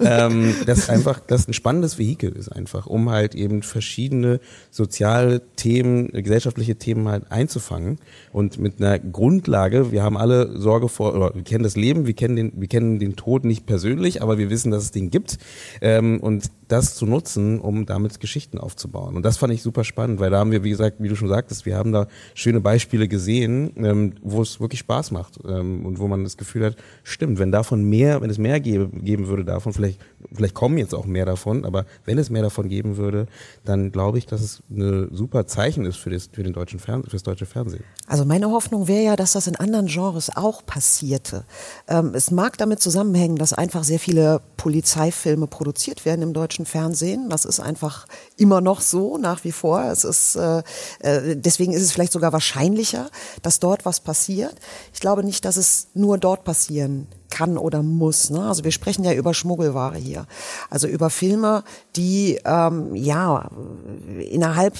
[0.02, 6.10] ähm, das einfach, das ein spannendes Vehikel ist einfach, um halt eben verschiedene soziale Themen,
[6.10, 8.00] gesellschaftliche Themen halt einzufangen
[8.32, 9.92] und mit einer Grundlage.
[9.92, 13.00] Wir haben alle Sorge vor, oder wir kennen das Leben, wir kennen den, wir kennen
[13.00, 15.38] den Tod nicht persönlich, aber wir wissen, dass es den gibt.
[15.82, 19.16] Ähm, und das zu nutzen, um damit Geschichten aufzubauen.
[19.16, 21.28] Und das fand ich super spannend, weil da haben wir, wie gesagt, wie du schon
[21.28, 26.00] sagtest, wir haben da schöne Beispiele gesehen, ähm, wo es wirklich Spaß macht ähm, und
[26.00, 29.44] wo man das Gefühl hat, stimmt, wenn davon mehr, wenn es mehr gebe, geben würde
[29.44, 30.00] davon, vielleicht,
[30.34, 33.28] vielleicht kommen jetzt auch mehr davon, aber wenn es mehr davon geben würde,
[33.66, 37.10] dann glaube ich, dass es eine super Zeichen ist für, das, für den deutschen Fernsehen,
[37.10, 37.84] für das deutsche Fernsehen.
[38.08, 41.44] Also meine Hoffnung wäre ja, dass das in anderen Genres auch passierte.
[41.88, 47.30] Ähm, es mag damit zusammenhängen, dass einfach sehr viele Polizeifilme produziert werden im deutschen Fernsehen.
[47.30, 48.06] Das ist einfach
[48.38, 49.84] immer noch so nach wie vor.
[49.84, 50.64] Es ist äh,
[51.00, 53.10] äh, deswegen ist es vielleicht sogar wahrscheinlicher,
[53.42, 54.56] dass dort was passiert.
[54.94, 58.30] Ich glaube nicht, dass es nur dort passieren kann oder muss.
[58.30, 58.46] Ne?
[58.46, 60.28] Also wir sprechen ja über Schmuggelware hier.
[60.70, 61.64] Also über Filme,
[61.96, 63.50] die ähm, ja
[64.20, 64.78] innerhalb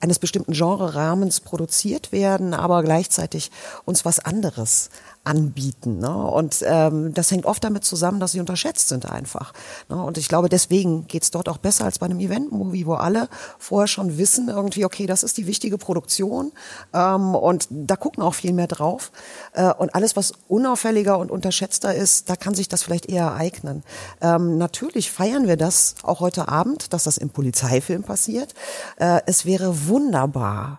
[0.00, 3.50] eines bestimmten Genre-Rahmens produziert werden, aber gleichzeitig
[3.84, 4.88] uns was anderes
[5.22, 5.98] anbieten.
[5.98, 6.16] Ne?
[6.16, 9.52] Und ähm, das hängt oft damit zusammen, dass sie unterschätzt sind einfach.
[9.90, 10.02] Ne?
[10.02, 13.86] Und ich glaube, deswegen geht's dort auch besser als bei einem Event-Movie, wo alle vorher
[13.86, 16.52] schon wissen, irgendwie, okay, das ist die wichtige Produktion
[16.94, 19.12] ähm, und da gucken auch viel mehr drauf.
[19.52, 23.82] Äh, und alles, was unauffälliger und unterschätzter ist, da kann sich das vielleicht eher eignen.
[24.22, 28.54] Ähm, natürlich feiern wir das auch heute Abend, dass das im Polizeifilm passiert.
[28.96, 30.78] Äh, es wäre wunderbar,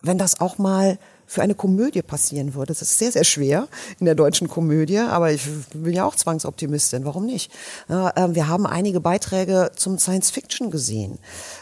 [0.00, 0.98] wenn das auch mal
[1.30, 2.72] für eine Komödie passieren würde.
[2.72, 3.68] Das ist sehr, sehr schwer
[4.00, 7.52] in der deutschen Komödie, aber ich bin ja auch Zwangsoptimistin, warum nicht?
[7.88, 11.20] Ja, äh, wir haben einige Beiträge zum Science Fiction gesehen.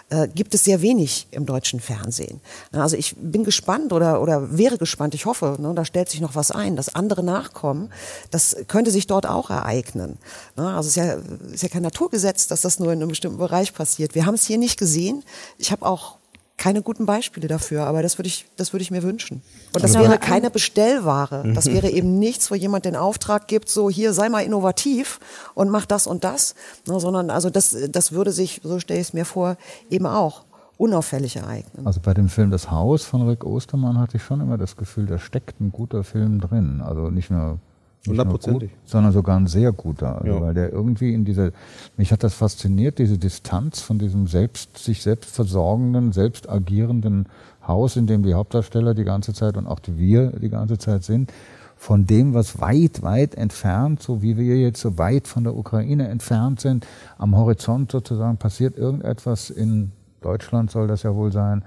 [0.09, 2.41] Äh, gibt es sehr wenig im deutschen Fernsehen.
[2.73, 6.35] Also ich bin gespannt oder, oder wäre gespannt, ich hoffe, ne, da stellt sich noch
[6.35, 7.93] was ein, dass andere nachkommen.
[8.31, 10.17] Das könnte sich dort auch ereignen.
[10.57, 11.13] Also es ist ja,
[11.53, 14.15] ist ja kein Naturgesetz, dass das nur in einem bestimmten Bereich passiert.
[14.15, 15.25] Wir haben es hier nicht gesehen.
[15.59, 16.18] Ich habe auch
[16.59, 19.43] keine guten Beispiele dafür, aber das würde ich, das würde ich mir wünschen.
[19.73, 21.51] Und das wäre keine Bestellware.
[21.55, 25.21] Das wäre eben nichts, wo jemand den Auftrag gibt, so hier sei mal innovativ
[25.55, 26.55] und mach das und das,
[26.87, 29.57] ne, sondern also das, das würde sich, so stelle ich es mir vor,
[29.89, 30.45] eben auch
[30.79, 31.87] unauffällig ereignen.
[31.87, 35.07] Also bei dem Film Das Haus von Rick Ostermann hatte ich schon immer das Gefühl,
[35.07, 36.81] da steckt ein guter Film drin.
[36.85, 37.59] Also nicht nur,
[38.07, 38.71] Hundertprozentig.
[38.85, 40.21] sondern sogar ein sehr guter.
[40.21, 40.41] Also Ja.
[40.41, 41.51] Weil der irgendwie in dieser,
[41.97, 47.27] mich hat das fasziniert, diese Distanz von diesem selbst, sich selbst versorgenden, selbst agierenden
[47.67, 51.05] Haus, in dem die Hauptdarsteller die ganze Zeit und auch die wir die ganze Zeit
[51.05, 51.33] sind,
[51.77, 56.09] von dem, was weit, weit entfernt, so wie wir jetzt so weit von der Ukraine
[56.09, 56.87] entfernt sind,
[57.19, 61.65] am Horizont sozusagen passiert irgendetwas in Deutschland soll das ja wohl sein,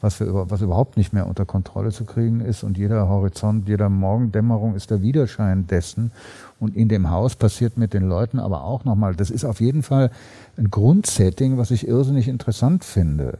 [0.00, 2.62] was, wir, was überhaupt nicht mehr unter Kontrolle zu kriegen ist.
[2.62, 6.12] Und jeder Horizont, jeder Morgendämmerung ist der Widerschein dessen.
[6.58, 9.82] Und in dem Haus passiert mit den Leuten aber auch nochmal, das ist auf jeden
[9.82, 10.10] Fall
[10.56, 13.38] ein Grundsetting, was ich irrsinnig interessant finde.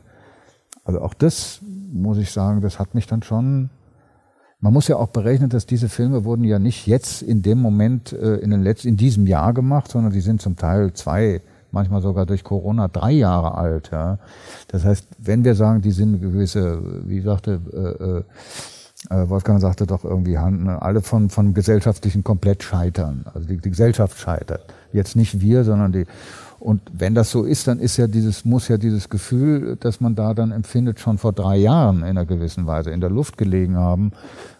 [0.85, 1.61] Also auch das
[1.93, 3.71] muss ich sagen, das hat mich dann schon
[4.61, 8.13] man muss ja auch berechnen, dass diese Filme wurden ja nicht jetzt in dem Moment
[8.13, 11.43] äh, in den letzten, in diesem Jahr gemacht, sondern die sind zum Teil zwei,
[11.77, 13.91] manchmal sogar durch Corona drei Jahre alt.
[13.93, 14.19] Ja.
[14.69, 20.05] Das heißt, wenn wir sagen, die sind gewisse, wie sagte äh, äh, Wolfgang sagte doch
[20.05, 23.27] irgendwie, alle von von gesellschaftlichen komplett scheitern.
[23.33, 24.65] Also die, die Gesellschaft scheitert.
[24.93, 26.07] Jetzt nicht wir, sondern die
[26.59, 30.15] und wenn das so ist, dann ist ja dieses, muss ja dieses Gefühl, das man
[30.15, 33.77] da dann empfindet, schon vor drei Jahren in einer gewissen Weise in der Luft gelegen
[33.77, 34.13] haben.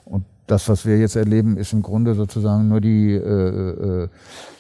[0.05, 4.09] Und das, was wir jetzt erleben, ist im Grunde sozusagen nur die, äh, äh,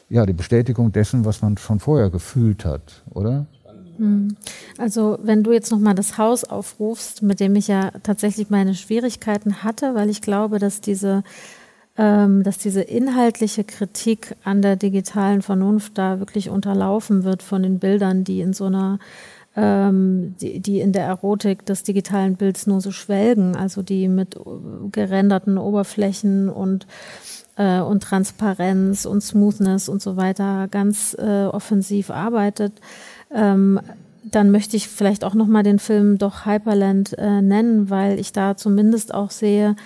[0.09, 3.47] ja, die Bestätigung dessen, was man schon vorher gefühlt hat, oder?
[3.99, 4.37] Hm.
[4.79, 9.63] Also wenn du jetzt nochmal das Haus aufrufst, mit dem ich ja tatsächlich meine Schwierigkeiten
[9.63, 11.25] hatte, weil ich glaube, dass diese
[11.99, 17.79] ähm, dass diese inhaltliche Kritik an der digitalen Vernunft da wirklich unterlaufen wird von den
[17.79, 18.99] Bildern, die in so einer
[19.57, 24.39] ähm, die, die in der Erotik des digitalen Bilds nur so schwelgen, also die mit
[24.93, 26.87] gerenderten Oberflächen und
[27.57, 32.73] äh, und Transparenz und Smoothness und so weiter ganz äh, offensiv arbeitet.
[33.35, 33.81] Ähm,
[34.25, 38.33] dann möchte ich vielleicht auch noch mal den Film doch Hyperland äh, nennen, weil ich
[38.33, 39.77] da zumindest auch sehe,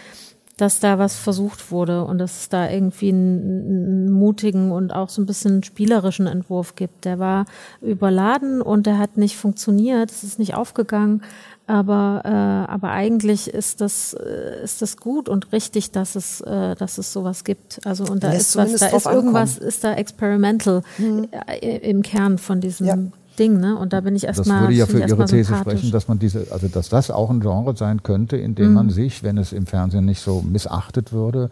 [0.60, 5.08] dass da was versucht wurde und dass es da irgendwie einen, einen, mutigen und auch
[5.08, 7.06] so ein bisschen spielerischen Entwurf gibt.
[7.06, 7.46] Der war
[7.80, 11.22] überladen und der hat nicht funktioniert, es ist nicht aufgegangen,
[11.70, 16.74] aber, äh, aber eigentlich ist das, äh, ist das gut und richtig, dass es, äh,
[16.74, 17.86] dass es sowas gibt.
[17.86, 19.68] Also und da ist was, da ist irgendwas, ankommen.
[19.68, 21.28] ist da experimental mhm.
[21.62, 22.98] im Kern von diesem ja.
[23.38, 23.76] Ding, ne?
[23.78, 24.58] Und da bin ich erstmal.
[24.58, 27.40] Das würde ja für Ihre These sprechen, dass man diese, also dass das auch ein
[27.40, 28.74] Genre sein könnte, in dem mhm.
[28.74, 31.50] man sich, wenn es im Fernsehen nicht so missachtet würde,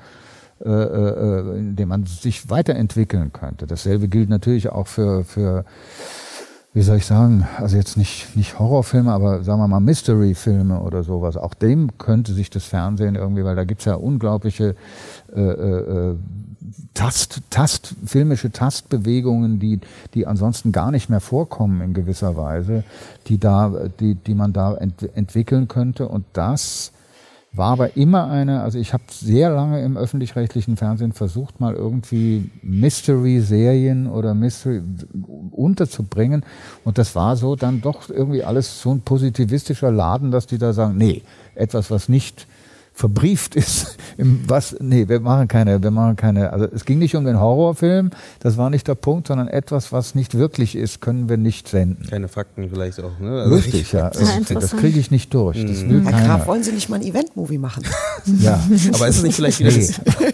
[0.64, 3.68] äh, äh, in dem man sich weiterentwickeln könnte.
[3.68, 5.64] Dasselbe gilt natürlich auch für, für
[6.78, 11.02] wie soll ich sagen, also jetzt nicht, nicht Horrorfilme, aber sagen wir mal Mystery-Filme oder
[11.02, 11.36] sowas.
[11.36, 14.76] Auch dem könnte sich das Fernsehen irgendwie, weil da gibt's ja unglaubliche
[15.34, 16.14] äh, äh,
[16.94, 19.80] Tast, Tast, filmische Tastbewegungen, die,
[20.14, 22.84] die ansonsten gar nicht mehr vorkommen in gewisser Weise,
[23.26, 26.06] die da, die, die man da ent, entwickeln könnte.
[26.06, 26.92] Und das
[27.52, 32.50] war aber immer eine, also ich habe sehr lange im öffentlich-rechtlichen Fernsehen versucht, mal irgendwie
[32.62, 34.82] Mystery-Serien oder Mystery
[35.50, 36.44] unterzubringen.
[36.84, 40.72] Und das war so dann doch irgendwie alles so ein positivistischer Laden, dass die da
[40.72, 41.22] sagen, nee,
[41.54, 42.46] etwas, was nicht
[42.98, 43.96] verbrieft ist.
[44.16, 44.76] Im was?
[44.80, 46.52] Nee, wir machen keine, wir machen keine.
[46.52, 50.16] Also es ging nicht um den Horrorfilm, das war nicht der Punkt, sondern etwas, was
[50.16, 52.08] nicht wirklich ist, können wir nicht senden.
[52.10, 53.42] Keine Fakten vielleicht auch, ne?
[53.42, 54.10] Also Richtig, ja.
[54.10, 55.64] Das, das kriege ich nicht durch.
[55.64, 56.26] Das will Herr keiner.
[56.26, 57.84] Graf, wollen Sie nicht mal ein Event-Movie machen?
[58.40, 58.60] ja.
[58.92, 59.88] Aber ist es nicht vielleicht wieder nee.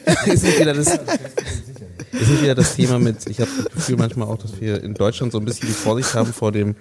[0.06, 3.96] das, ist nicht wieder das, ist nicht wieder das Thema mit, ich habe das Gefühl
[3.98, 6.76] manchmal auch, dass wir in Deutschland so ein bisschen die Vorsicht haben vor dem,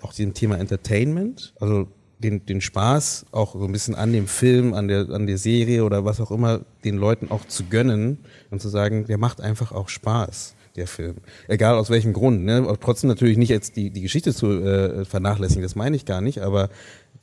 [0.00, 1.52] auch diesem Thema Entertainment.
[1.60, 5.38] Also den, den Spaß auch so ein bisschen an dem Film, an der, an der
[5.38, 8.18] Serie oder was auch immer, den Leuten auch zu gönnen
[8.50, 11.16] und zu sagen, der macht einfach auch Spaß, der Film.
[11.48, 12.44] Egal aus welchem Grund.
[12.44, 12.66] Ne?
[12.80, 16.40] trotzdem natürlich nicht jetzt die, die Geschichte zu äh, vernachlässigen, das meine ich gar nicht,
[16.40, 16.70] aber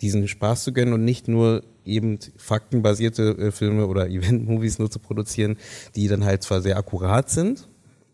[0.02, 5.00] diesen Spaß zu gönnen und nicht nur eben faktenbasierte äh, Filme oder Event-Movies nur zu
[5.00, 5.58] produzieren,
[5.96, 7.68] die dann halt zwar sehr akkurat sind,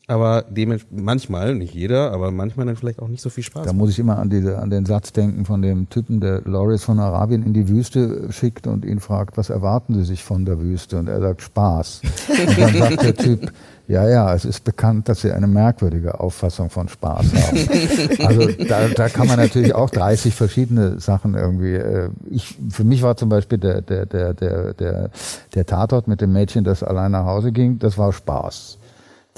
[0.10, 0.46] aber
[0.90, 3.66] manchmal, nicht jeder, aber manchmal dann vielleicht auch nicht so viel Spaß.
[3.66, 6.84] Da muss ich immer an, diese, an den Satz denken von dem Typen, der Loris
[6.84, 10.60] von Arabien in die Wüste schickt und ihn fragt, was erwarten Sie sich von der
[10.60, 10.98] Wüste?
[10.98, 12.02] Und er sagt Spaß.
[12.30, 13.52] Und dann sagt der Typ,
[13.88, 17.70] ja, ja, es ist bekannt, dass Sie eine merkwürdige Auffassung von Spaß haben.
[18.26, 21.76] Also da, da kann man natürlich auch 30 verschiedene Sachen irgendwie.
[21.76, 25.10] Äh, ich, für mich war zum Beispiel der, der, der, der, der,
[25.54, 28.80] der Tatort mit dem Mädchen, das allein nach Hause ging, das war Spaß.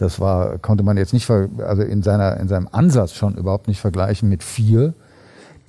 [0.01, 3.79] Das war, konnte man jetzt nicht, also in seiner, in seinem Ansatz schon überhaupt nicht
[3.79, 4.95] vergleichen mit vier,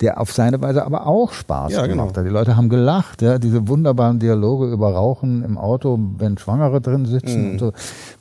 [0.01, 2.21] der auf seine Weise aber auch Spaß ja, gemacht genau.
[2.21, 2.27] hat.
[2.27, 7.05] Die Leute haben gelacht, ja, diese wunderbaren Dialoge über Rauchen im Auto, wenn Schwangere drin
[7.05, 7.51] sitzen mhm.
[7.51, 7.73] und so.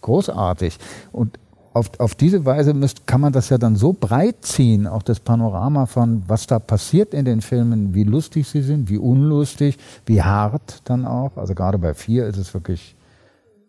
[0.01, 0.79] Großartig.
[1.13, 1.39] Und
[1.71, 5.21] auf, auf diese Weise müsst, kann man das ja dann so breit ziehen, auch das
[5.21, 10.21] Panorama von, was da passiert in den Filmen, wie lustig sie sind, wie unlustig, wie
[10.21, 11.37] hart dann auch.
[11.37, 12.97] Also gerade bei vier ist es wirklich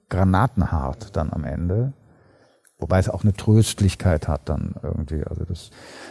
[0.09, 1.93] granatenhart dann am Ende.
[2.83, 5.23] Wobei es auch eine Tröstlichkeit hat dann irgendwie.
[5.25, 5.71] Also das,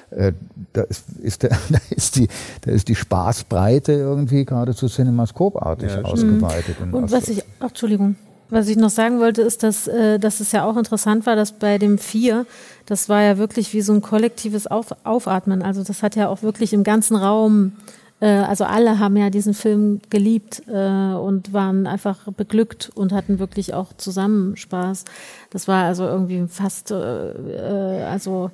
[0.10, 0.32] äh,
[0.72, 2.30] da ist, ist, der, da ist die,
[2.62, 6.78] da ist die Spaßbreite irgendwie geradezu cinemascopartig ja, ausgeweitet.
[6.80, 8.16] Und was ich, ach, Entschuldigung.
[8.50, 11.52] was ich noch sagen wollte, ist, dass, äh, dass es ja auch interessant war, dass
[11.52, 12.46] bei dem Vier,
[12.86, 15.62] das war ja wirklich wie so ein kollektives Auf, Aufatmen.
[15.62, 19.54] Also das hat ja auch wirklich im ganzen Raum, äh, also alle haben ja diesen
[19.54, 25.06] Film geliebt äh, und waren einfach beglückt und hatten wirklich auch zusammen Spaß.
[25.50, 28.52] Das war also irgendwie fast, äh, äh also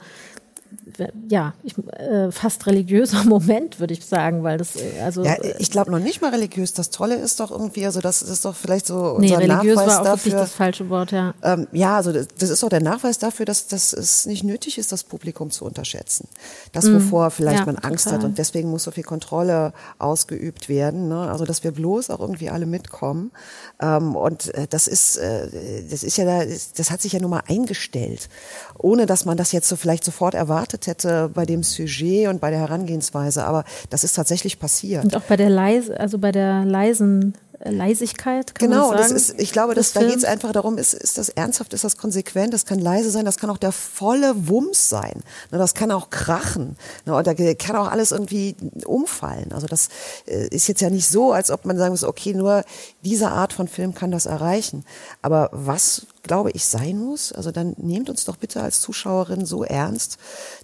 [1.29, 5.71] ja, ich, äh, fast religiöser Moment, würde ich sagen, weil das äh, also ja, ich
[5.71, 6.73] glaube noch nicht mal religiös.
[6.73, 9.93] Das Tolle ist doch irgendwie, also das ist doch vielleicht so unser nee, religiös Nachweis
[9.93, 10.31] war auch dafür.
[10.33, 11.33] das falsche Wort, ja.
[11.43, 14.77] Ähm, ja, also das, das, ist doch der Nachweis dafür, dass, dass es nicht nötig
[14.77, 16.27] ist, das Publikum zu unterschätzen.
[16.71, 16.95] Das, mhm.
[16.95, 18.19] wovor vielleicht ja, man Angst total.
[18.19, 21.07] hat und deswegen muss so viel Kontrolle ausgeübt werden.
[21.07, 21.29] Ne?
[21.29, 23.31] Also dass wir bloß auch irgendwie alle mitkommen.
[23.79, 27.31] Ähm, und äh, das ist, äh, das ist ja, da, das hat sich ja nun
[27.31, 28.29] mal eingestellt,
[28.77, 30.56] ohne dass man das jetzt so vielleicht sofort erwartet
[30.87, 33.45] hätte bei dem Sujet und bei der Herangehensweise.
[33.45, 35.03] Aber das ist tatsächlich passiert.
[35.03, 37.33] Und auch bei der leise, also bei der leisen
[37.63, 38.55] Leisigkeit.
[38.55, 40.93] Kann genau, man sagen, das ist, ich glaube, das, da geht es einfach darum, ist,
[40.93, 44.47] ist das ernsthaft, ist das konsequent, das kann leise sein, das kann auch der volle
[44.47, 45.23] Wumms sein.
[45.51, 46.77] Ne, das kann auch krachen.
[47.05, 48.55] Ne, und da kann auch alles irgendwie
[48.85, 49.51] umfallen.
[49.53, 49.89] Also das
[50.27, 52.63] äh, ist jetzt ja nicht so, als ob man sagen muss, okay, nur
[53.03, 54.85] diese Art von Film kann das erreichen.
[55.21, 57.31] Aber was glaube ich, sein muss.
[57.31, 60.17] Also dann nehmt uns doch bitte als Zuschauerin so ernst,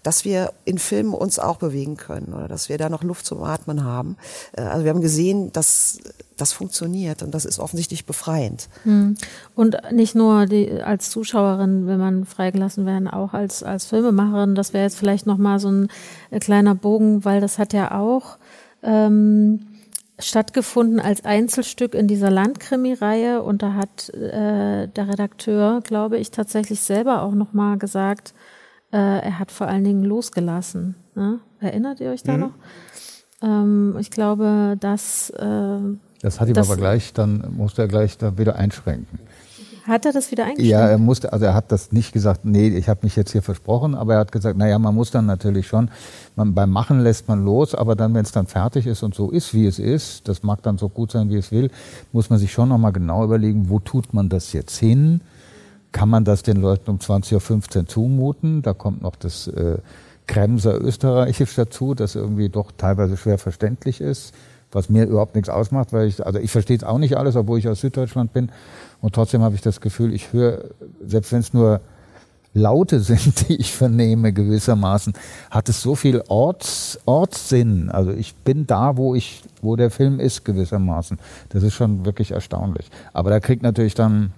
[0.03, 3.41] dass wir in Filmen uns auch bewegen können oder dass wir da noch Luft zum
[3.43, 4.17] Atmen haben.
[4.51, 5.99] Äh, also wir haben gesehen, dass
[6.43, 8.67] das funktioniert und das ist offensichtlich befreiend.
[8.83, 9.15] Hm.
[9.55, 14.53] Und nicht nur die, als Zuschauerin, wenn man freigelassen werden, auch als, als Filmemacherin.
[14.53, 15.87] Das wäre jetzt vielleicht nochmal so ein
[16.31, 18.37] äh, kleiner Bogen, weil das hat ja auch
[18.81, 19.67] ähm,
[20.19, 26.81] stattgefunden als Einzelstück in dieser Landkrimi-Reihe und da hat äh, der Redakteur, glaube ich, tatsächlich
[26.81, 28.33] selber auch nochmal gesagt,
[28.91, 30.95] äh, er hat vor allen Dingen losgelassen.
[31.15, 31.39] Ne?
[31.61, 32.39] Erinnert ihr euch da mhm.
[32.39, 32.53] noch?
[33.41, 35.79] Ähm, ich glaube, dass äh,
[36.23, 39.19] das hat ihm aber gleich, dann musste er gleich da wieder einschränken.
[39.85, 40.71] Hat er das wieder eingeschränkt?
[40.71, 43.41] Ja, er musste, also er hat das nicht gesagt, nee, ich habe mich jetzt hier
[43.41, 45.91] versprochen, aber er hat gesagt, naja, man muss dann natürlich schon,
[46.37, 49.31] man, beim Machen lässt man los, aber dann, wenn es dann fertig ist und so
[49.31, 51.69] ist, wie es ist, das mag dann so gut sein, wie es will,
[52.13, 55.19] muss man sich schon nochmal genau überlegen, wo tut man das jetzt hin?
[55.91, 58.61] Kann man das den Leuten um 20.15 Uhr zumuten?
[58.61, 59.79] Da kommt noch das äh,
[60.25, 64.33] Kremser Österreichisch dazu, das irgendwie doch teilweise schwer verständlich ist
[64.75, 67.59] was mir überhaupt nichts ausmacht, weil ich, also ich verstehe es auch nicht alles, obwohl
[67.59, 68.51] ich aus Süddeutschland bin.
[69.01, 70.65] Und trotzdem habe ich das Gefühl, ich höre,
[71.05, 71.81] selbst wenn es nur
[72.53, 75.13] Laute sind, die ich vernehme gewissermaßen,
[75.49, 77.89] hat es so viel Orts, Ortssinn.
[77.89, 81.19] Also ich bin da, wo ich, wo der Film ist gewissermaßen.
[81.49, 82.89] Das ist schon wirklich erstaunlich.
[83.11, 84.33] Aber da kriegt natürlich dann,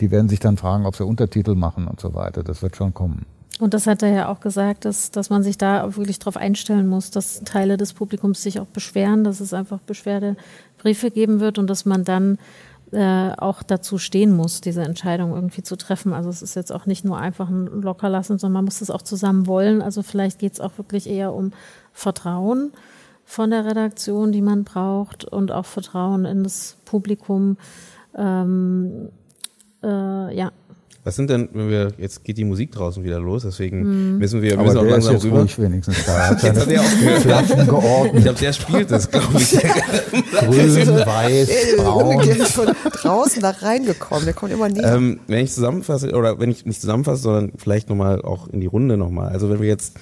[0.00, 2.42] die werden sich dann fragen, ob sie Untertitel machen und so weiter.
[2.42, 3.26] Das wird schon kommen.
[3.58, 6.86] Und das hat er ja auch gesagt, dass, dass man sich da wirklich darauf einstellen
[6.86, 11.68] muss, dass Teile des Publikums sich auch beschweren, dass es einfach Beschwerdebriefe geben wird und
[11.68, 12.38] dass man dann
[12.92, 16.12] äh, auch dazu stehen muss, diese Entscheidung irgendwie zu treffen.
[16.12, 19.02] Also es ist jetzt auch nicht nur einfach ein Lockerlassen, sondern man muss es auch
[19.02, 19.82] zusammen wollen.
[19.82, 21.52] Also vielleicht geht es auch wirklich eher um
[21.92, 22.72] Vertrauen
[23.24, 27.58] von der Redaktion, die man braucht und auch Vertrauen in das Publikum.
[28.16, 29.10] Ähm,
[29.82, 30.50] äh, ja,
[31.02, 34.18] was sind denn, wenn wir, jetzt geht die Musik draußen wieder los, deswegen mm.
[34.18, 35.40] müssen wir, Aber müssen auch langsam ist jetzt rüber.
[35.40, 36.28] Ruhig wenigstens da.
[36.28, 36.84] Hat jetzt hat er auch
[37.20, 38.14] Flaschen geordnet.
[38.16, 39.50] Ich glaube, der spielt das, glaube ich.
[40.30, 42.26] Grün, weiß, braun.
[42.26, 44.94] Der ist von draußen da reingekommen, der kommt immer näher.
[44.94, 48.66] Ähm, wenn ich zusammenfasse, oder wenn ich nicht zusammenfasse, sondern vielleicht nochmal auch in die
[48.66, 49.30] Runde nochmal.
[49.30, 49.96] Also wenn wir jetzt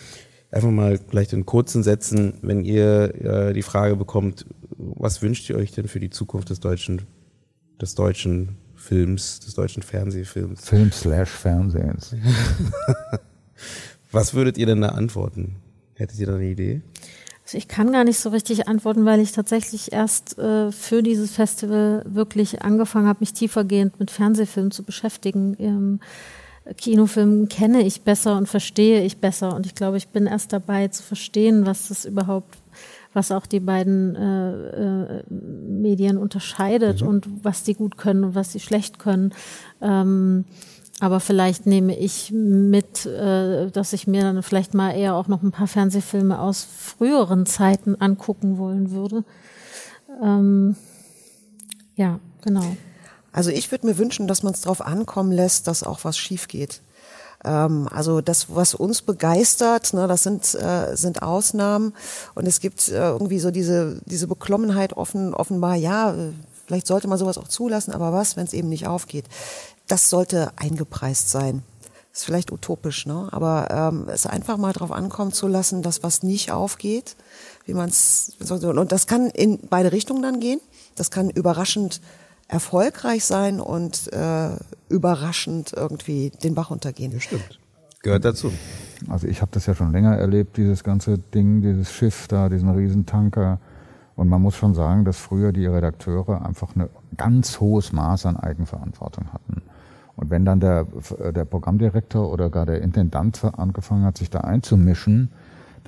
[0.50, 4.46] einfach mal vielleicht in kurzen Sätzen, wenn ihr äh, die Frage bekommt,
[4.76, 7.02] was wünscht ihr euch denn für die Zukunft des deutschen,
[7.80, 10.68] des deutschen Films, des deutschen Fernsehfilms.
[10.68, 12.14] Film slash Fernsehens.
[14.12, 15.56] Was würdet ihr denn da antworten?
[15.94, 16.80] Hättet ihr da eine Idee?
[17.44, 21.32] Also ich kann gar nicht so richtig antworten, weil ich tatsächlich erst äh, für dieses
[21.32, 25.56] Festival wirklich angefangen habe, mich tiefergehend mit Fernsehfilmen zu beschäftigen.
[25.58, 26.00] Ähm,
[26.76, 29.54] Kinofilm kenne ich besser und verstehe ich besser.
[29.54, 32.58] Und ich glaube, ich bin erst dabei zu verstehen, was das überhaupt
[33.18, 37.08] was auch die beiden äh, äh, Medien unterscheidet mhm.
[37.08, 39.34] und was die gut können und was sie schlecht können.
[39.80, 40.44] Ähm,
[41.00, 45.42] aber vielleicht nehme ich mit, äh, dass ich mir dann vielleicht mal eher auch noch
[45.42, 49.24] ein paar Fernsehfilme aus früheren Zeiten angucken wollen würde.
[50.22, 50.76] Ähm,
[51.96, 52.76] ja, genau.
[53.32, 56.46] Also ich würde mir wünschen, dass man es darauf ankommen lässt, dass auch was schief
[56.46, 56.82] geht.
[57.44, 61.94] Ähm, also das, was uns begeistert, ne, das sind, äh, sind Ausnahmen.
[62.34, 66.14] Und es gibt äh, irgendwie so diese, diese Beklommenheit offen, offenbar, ja,
[66.66, 69.26] vielleicht sollte man sowas auch zulassen, aber was, wenn es eben nicht aufgeht?
[69.86, 71.62] Das sollte eingepreist sein.
[72.12, 73.28] ist vielleicht utopisch, ne?
[73.30, 77.16] aber ähm, es einfach mal drauf ankommen zu lassen, dass was nicht aufgeht,
[77.64, 80.60] wie man es und das kann in beide Richtungen dann gehen.
[80.94, 82.00] Das kann überraschend
[82.48, 84.50] erfolgreich sein und äh,
[84.88, 87.12] überraschend irgendwie den Bach untergehen.
[87.12, 87.60] Ja, stimmt.
[88.02, 88.50] Gehört dazu.
[89.08, 92.70] Also ich habe das ja schon länger erlebt, dieses ganze Ding, dieses Schiff da, diesen
[92.70, 93.60] Riesentanker.
[94.16, 98.36] Und man muss schon sagen, dass früher die Redakteure einfach ein ganz hohes Maß an
[98.36, 99.62] Eigenverantwortung hatten.
[100.16, 100.86] Und wenn dann der,
[101.32, 105.30] der Programmdirektor oder gar der Intendant angefangen hat, sich da einzumischen,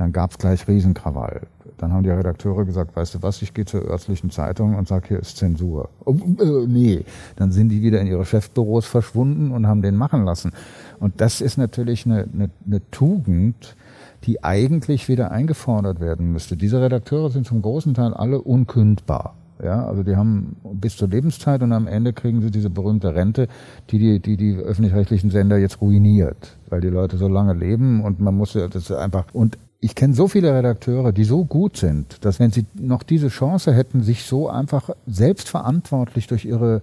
[0.00, 1.42] dann gab es gleich Riesenkrawall.
[1.76, 5.08] Dann haben die Redakteure gesagt, weißt du was, ich gehe zur örtlichen Zeitung und sage,
[5.08, 5.90] hier ist Zensur.
[6.06, 7.04] Oh, äh, nee,
[7.36, 10.52] dann sind die wieder in ihre Chefbüros verschwunden und haben den machen lassen.
[11.00, 13.76] Und das ist natürlich eine, eine, eine Tugend,
[14.24, 16.56] die eigentlich wieder eingefordert werden müsste.
[16.56, 19.34] Diese Redakteure sind zum großen Teil alle unkündbar.
[19.62, 23.48] Ja, also die haben bis zur Lebenszeit und am Ende kriegen sie diese berühmte Rente,
[23.90, 28.18] die die, die, die öffentlich-rechtlichen Sender jetzt ruiniert, weil die Leute so lange leben und
[28.18, 32.24] man muss ja das einfach und ich kenne so viele Redakteure, die so gut sind,
[32.24, 36.82] dass wenn sie noch diese Chance hätten, sich so einfach selbstverantwortlich durch ihre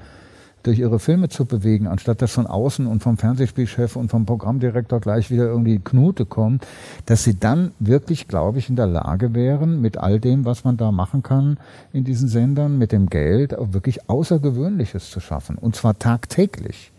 [0.63, 4.99] durch ihre Filme zu bewegen, anstatt dass von außen und vom Fernsehspielchef und vom Programmdirektor
[4.99, 6.67] gleich wieder irgendwie Knute kommt,
[7.05, 10.75] dass sie dann wirklich, glaube ich, in der Lage wären, mit all dem, was man
[10.75, 11.57] da machen kann
[11.93, 15.57] in diesen Sendern, mit dem Geld, auch wirklich Außergewöhnliches zu schaffen.
[15.57, 16.91] Und zwar tagtäglich.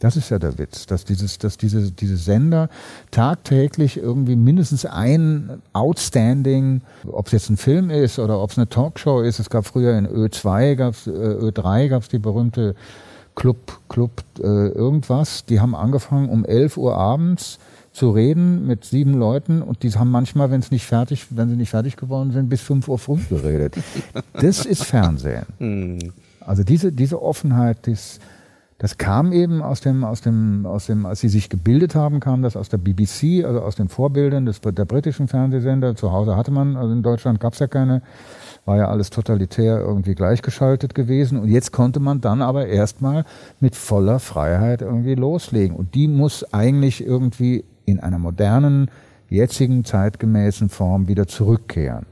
[0.00, 2.68] Das ist ja der Witz, dass dieses, dass diese, diese Sender
[3.10, 8.68] tagtäglich irgendwie mindestens ein Outstanding, ob es jetzt ein Film ist oder ob es eine
[8.68, 9.40] Talkshow ist.
[9.40, 12.76] Es gab früher in Ö2, gab's, äh, Ö3 gab es die berühmte
[13.34, 15.44] Club, Club äh, irgendwas.
[15.46, 17.58] Die haben angefangen um 11 Uhr abends
[17.92, 21.56] zu reden mit sieben Leuten und die haben manchmal, wenn es nicht fertig, wenn sie
[21.56, 23.74] nicht fertig geworden sind, bis 5 Uhr früh geredet.
[24.32, 25.46] Das ist Fernsehen.
[25.58, 25.98] Hm.
[26.40, 28.20] Also diese, diese Offenheit, das,
[28.78, 32.42] das kam eben aus dem, aus dem, aus dem, als sie sich gebildet haben, kam
[32.42, 35.96] das aus der BBC, also aus den Vorbildern des, der britischen Fernsehsender.
[35.96, 38.02] Zu Hause hatte man, also in Deutschland gab es ja keine,
[38.66, 41.40] war ja alles totalitär irgendwie gleichgeschaltet gewesen.
[41.40, 43.24] Und jetzt konnte man dann aber erstmal
[43.58, 45.76] mit voller Freiheit irgendwie loslegen.
[45.76, 48.92] Und die muss eigentlich irgendwie in einer modernen,
[49.28, 52.06] jetzigen, zeitgemäßen Form wieder zurückkehren.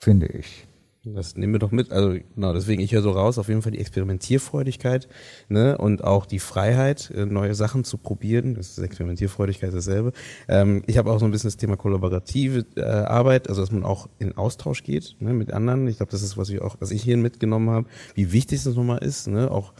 [0.00, 0.66] Finde ich.
[1.04, 1.90] Das nehmen wir doch mit.
[1.90, 5.08] Also genau, deswegen ich höre so raus, auf jeden Fall die Experimentierfreudigkeit,
[5.48, 8.54] ne, und auch die Freiheit, äh, neue Sachen zu probieren.
[8.54, 10.12] Das ist Experimentierfreudigkeit dasselbe.
[10.46, 13.82] Ähm, ich habe auch so ein bisschen das Thema kollaborative äh, Arbeit, also dass man
[13.82, 15.88] auch in Austausch geht ne, mit anderen.
[15.88, 18.76] Ich glaube, das ist was ich auch, was ich hier mitgenommen habe, wie wichtig das
[18.76, 19.72] nochmal ist, ne, auch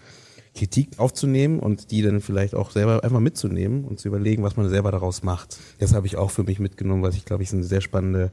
[0.55, 4.69] Kritik aufzunehmen und die dann vielleicht auch selber einfach mitzunehmen und zu überlegen, was man
[4.69, 5.59] selber daraus macht.
[5.79, 8.33] Das habe ich auch für mich mitgenommen, was ich glaube ich ist eine sehr spannende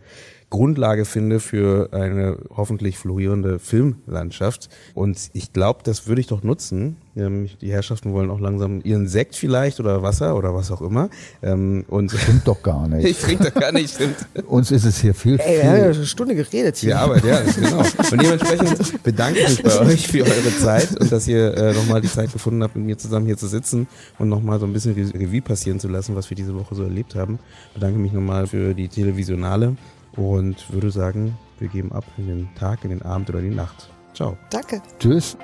[0.50, 4.70] Grundlage finde für eine hoffentlich florierende Filmlandschaft.
[4.96, 6.98] Und ich glaube, das würde ich doch nutzen.
[7.16, 11.10] Ähm, die Herrschaften wollen auch langsam ihren Sekt vielleicht oder Wasser oder was auch immer.
[11.44, 13.06] Ähm, und stimmt doch gar nicht.
[13.10, 14.16] ich trinke doch gar nicht, stimmt.
[14.48, 16.92] Uns ist es hier viel, Ey, wir haben ja eine Stunde geredet hier.
[16.92, 17.80] Ja, aber ja, genau.
[17.80, 22.02] Und dementsprechend bedanke ich mich bei euch für eure Zeit und dass ihr äh, nochmal
[22.02, 23.88] die Zeit gefunden habt, mit mir zusammen hier zu sitzen
[24.18, 27.14] und nochmal so ein bisschen Revue passieren zu lassen, was wir diese Woche so erlebt
[27.14, 27.38] haben.
[27.76, 29.76] Bedanke mich nochmal für die Televisionale
[30.16, 33.90] und würde sagen, wir geben ab in den Tag, in den Abend oder die Nacht.
[34.14, 34.38] Ciao.
[34.50, 34.82] Danke.
[35.00, 35.38] Tschüss.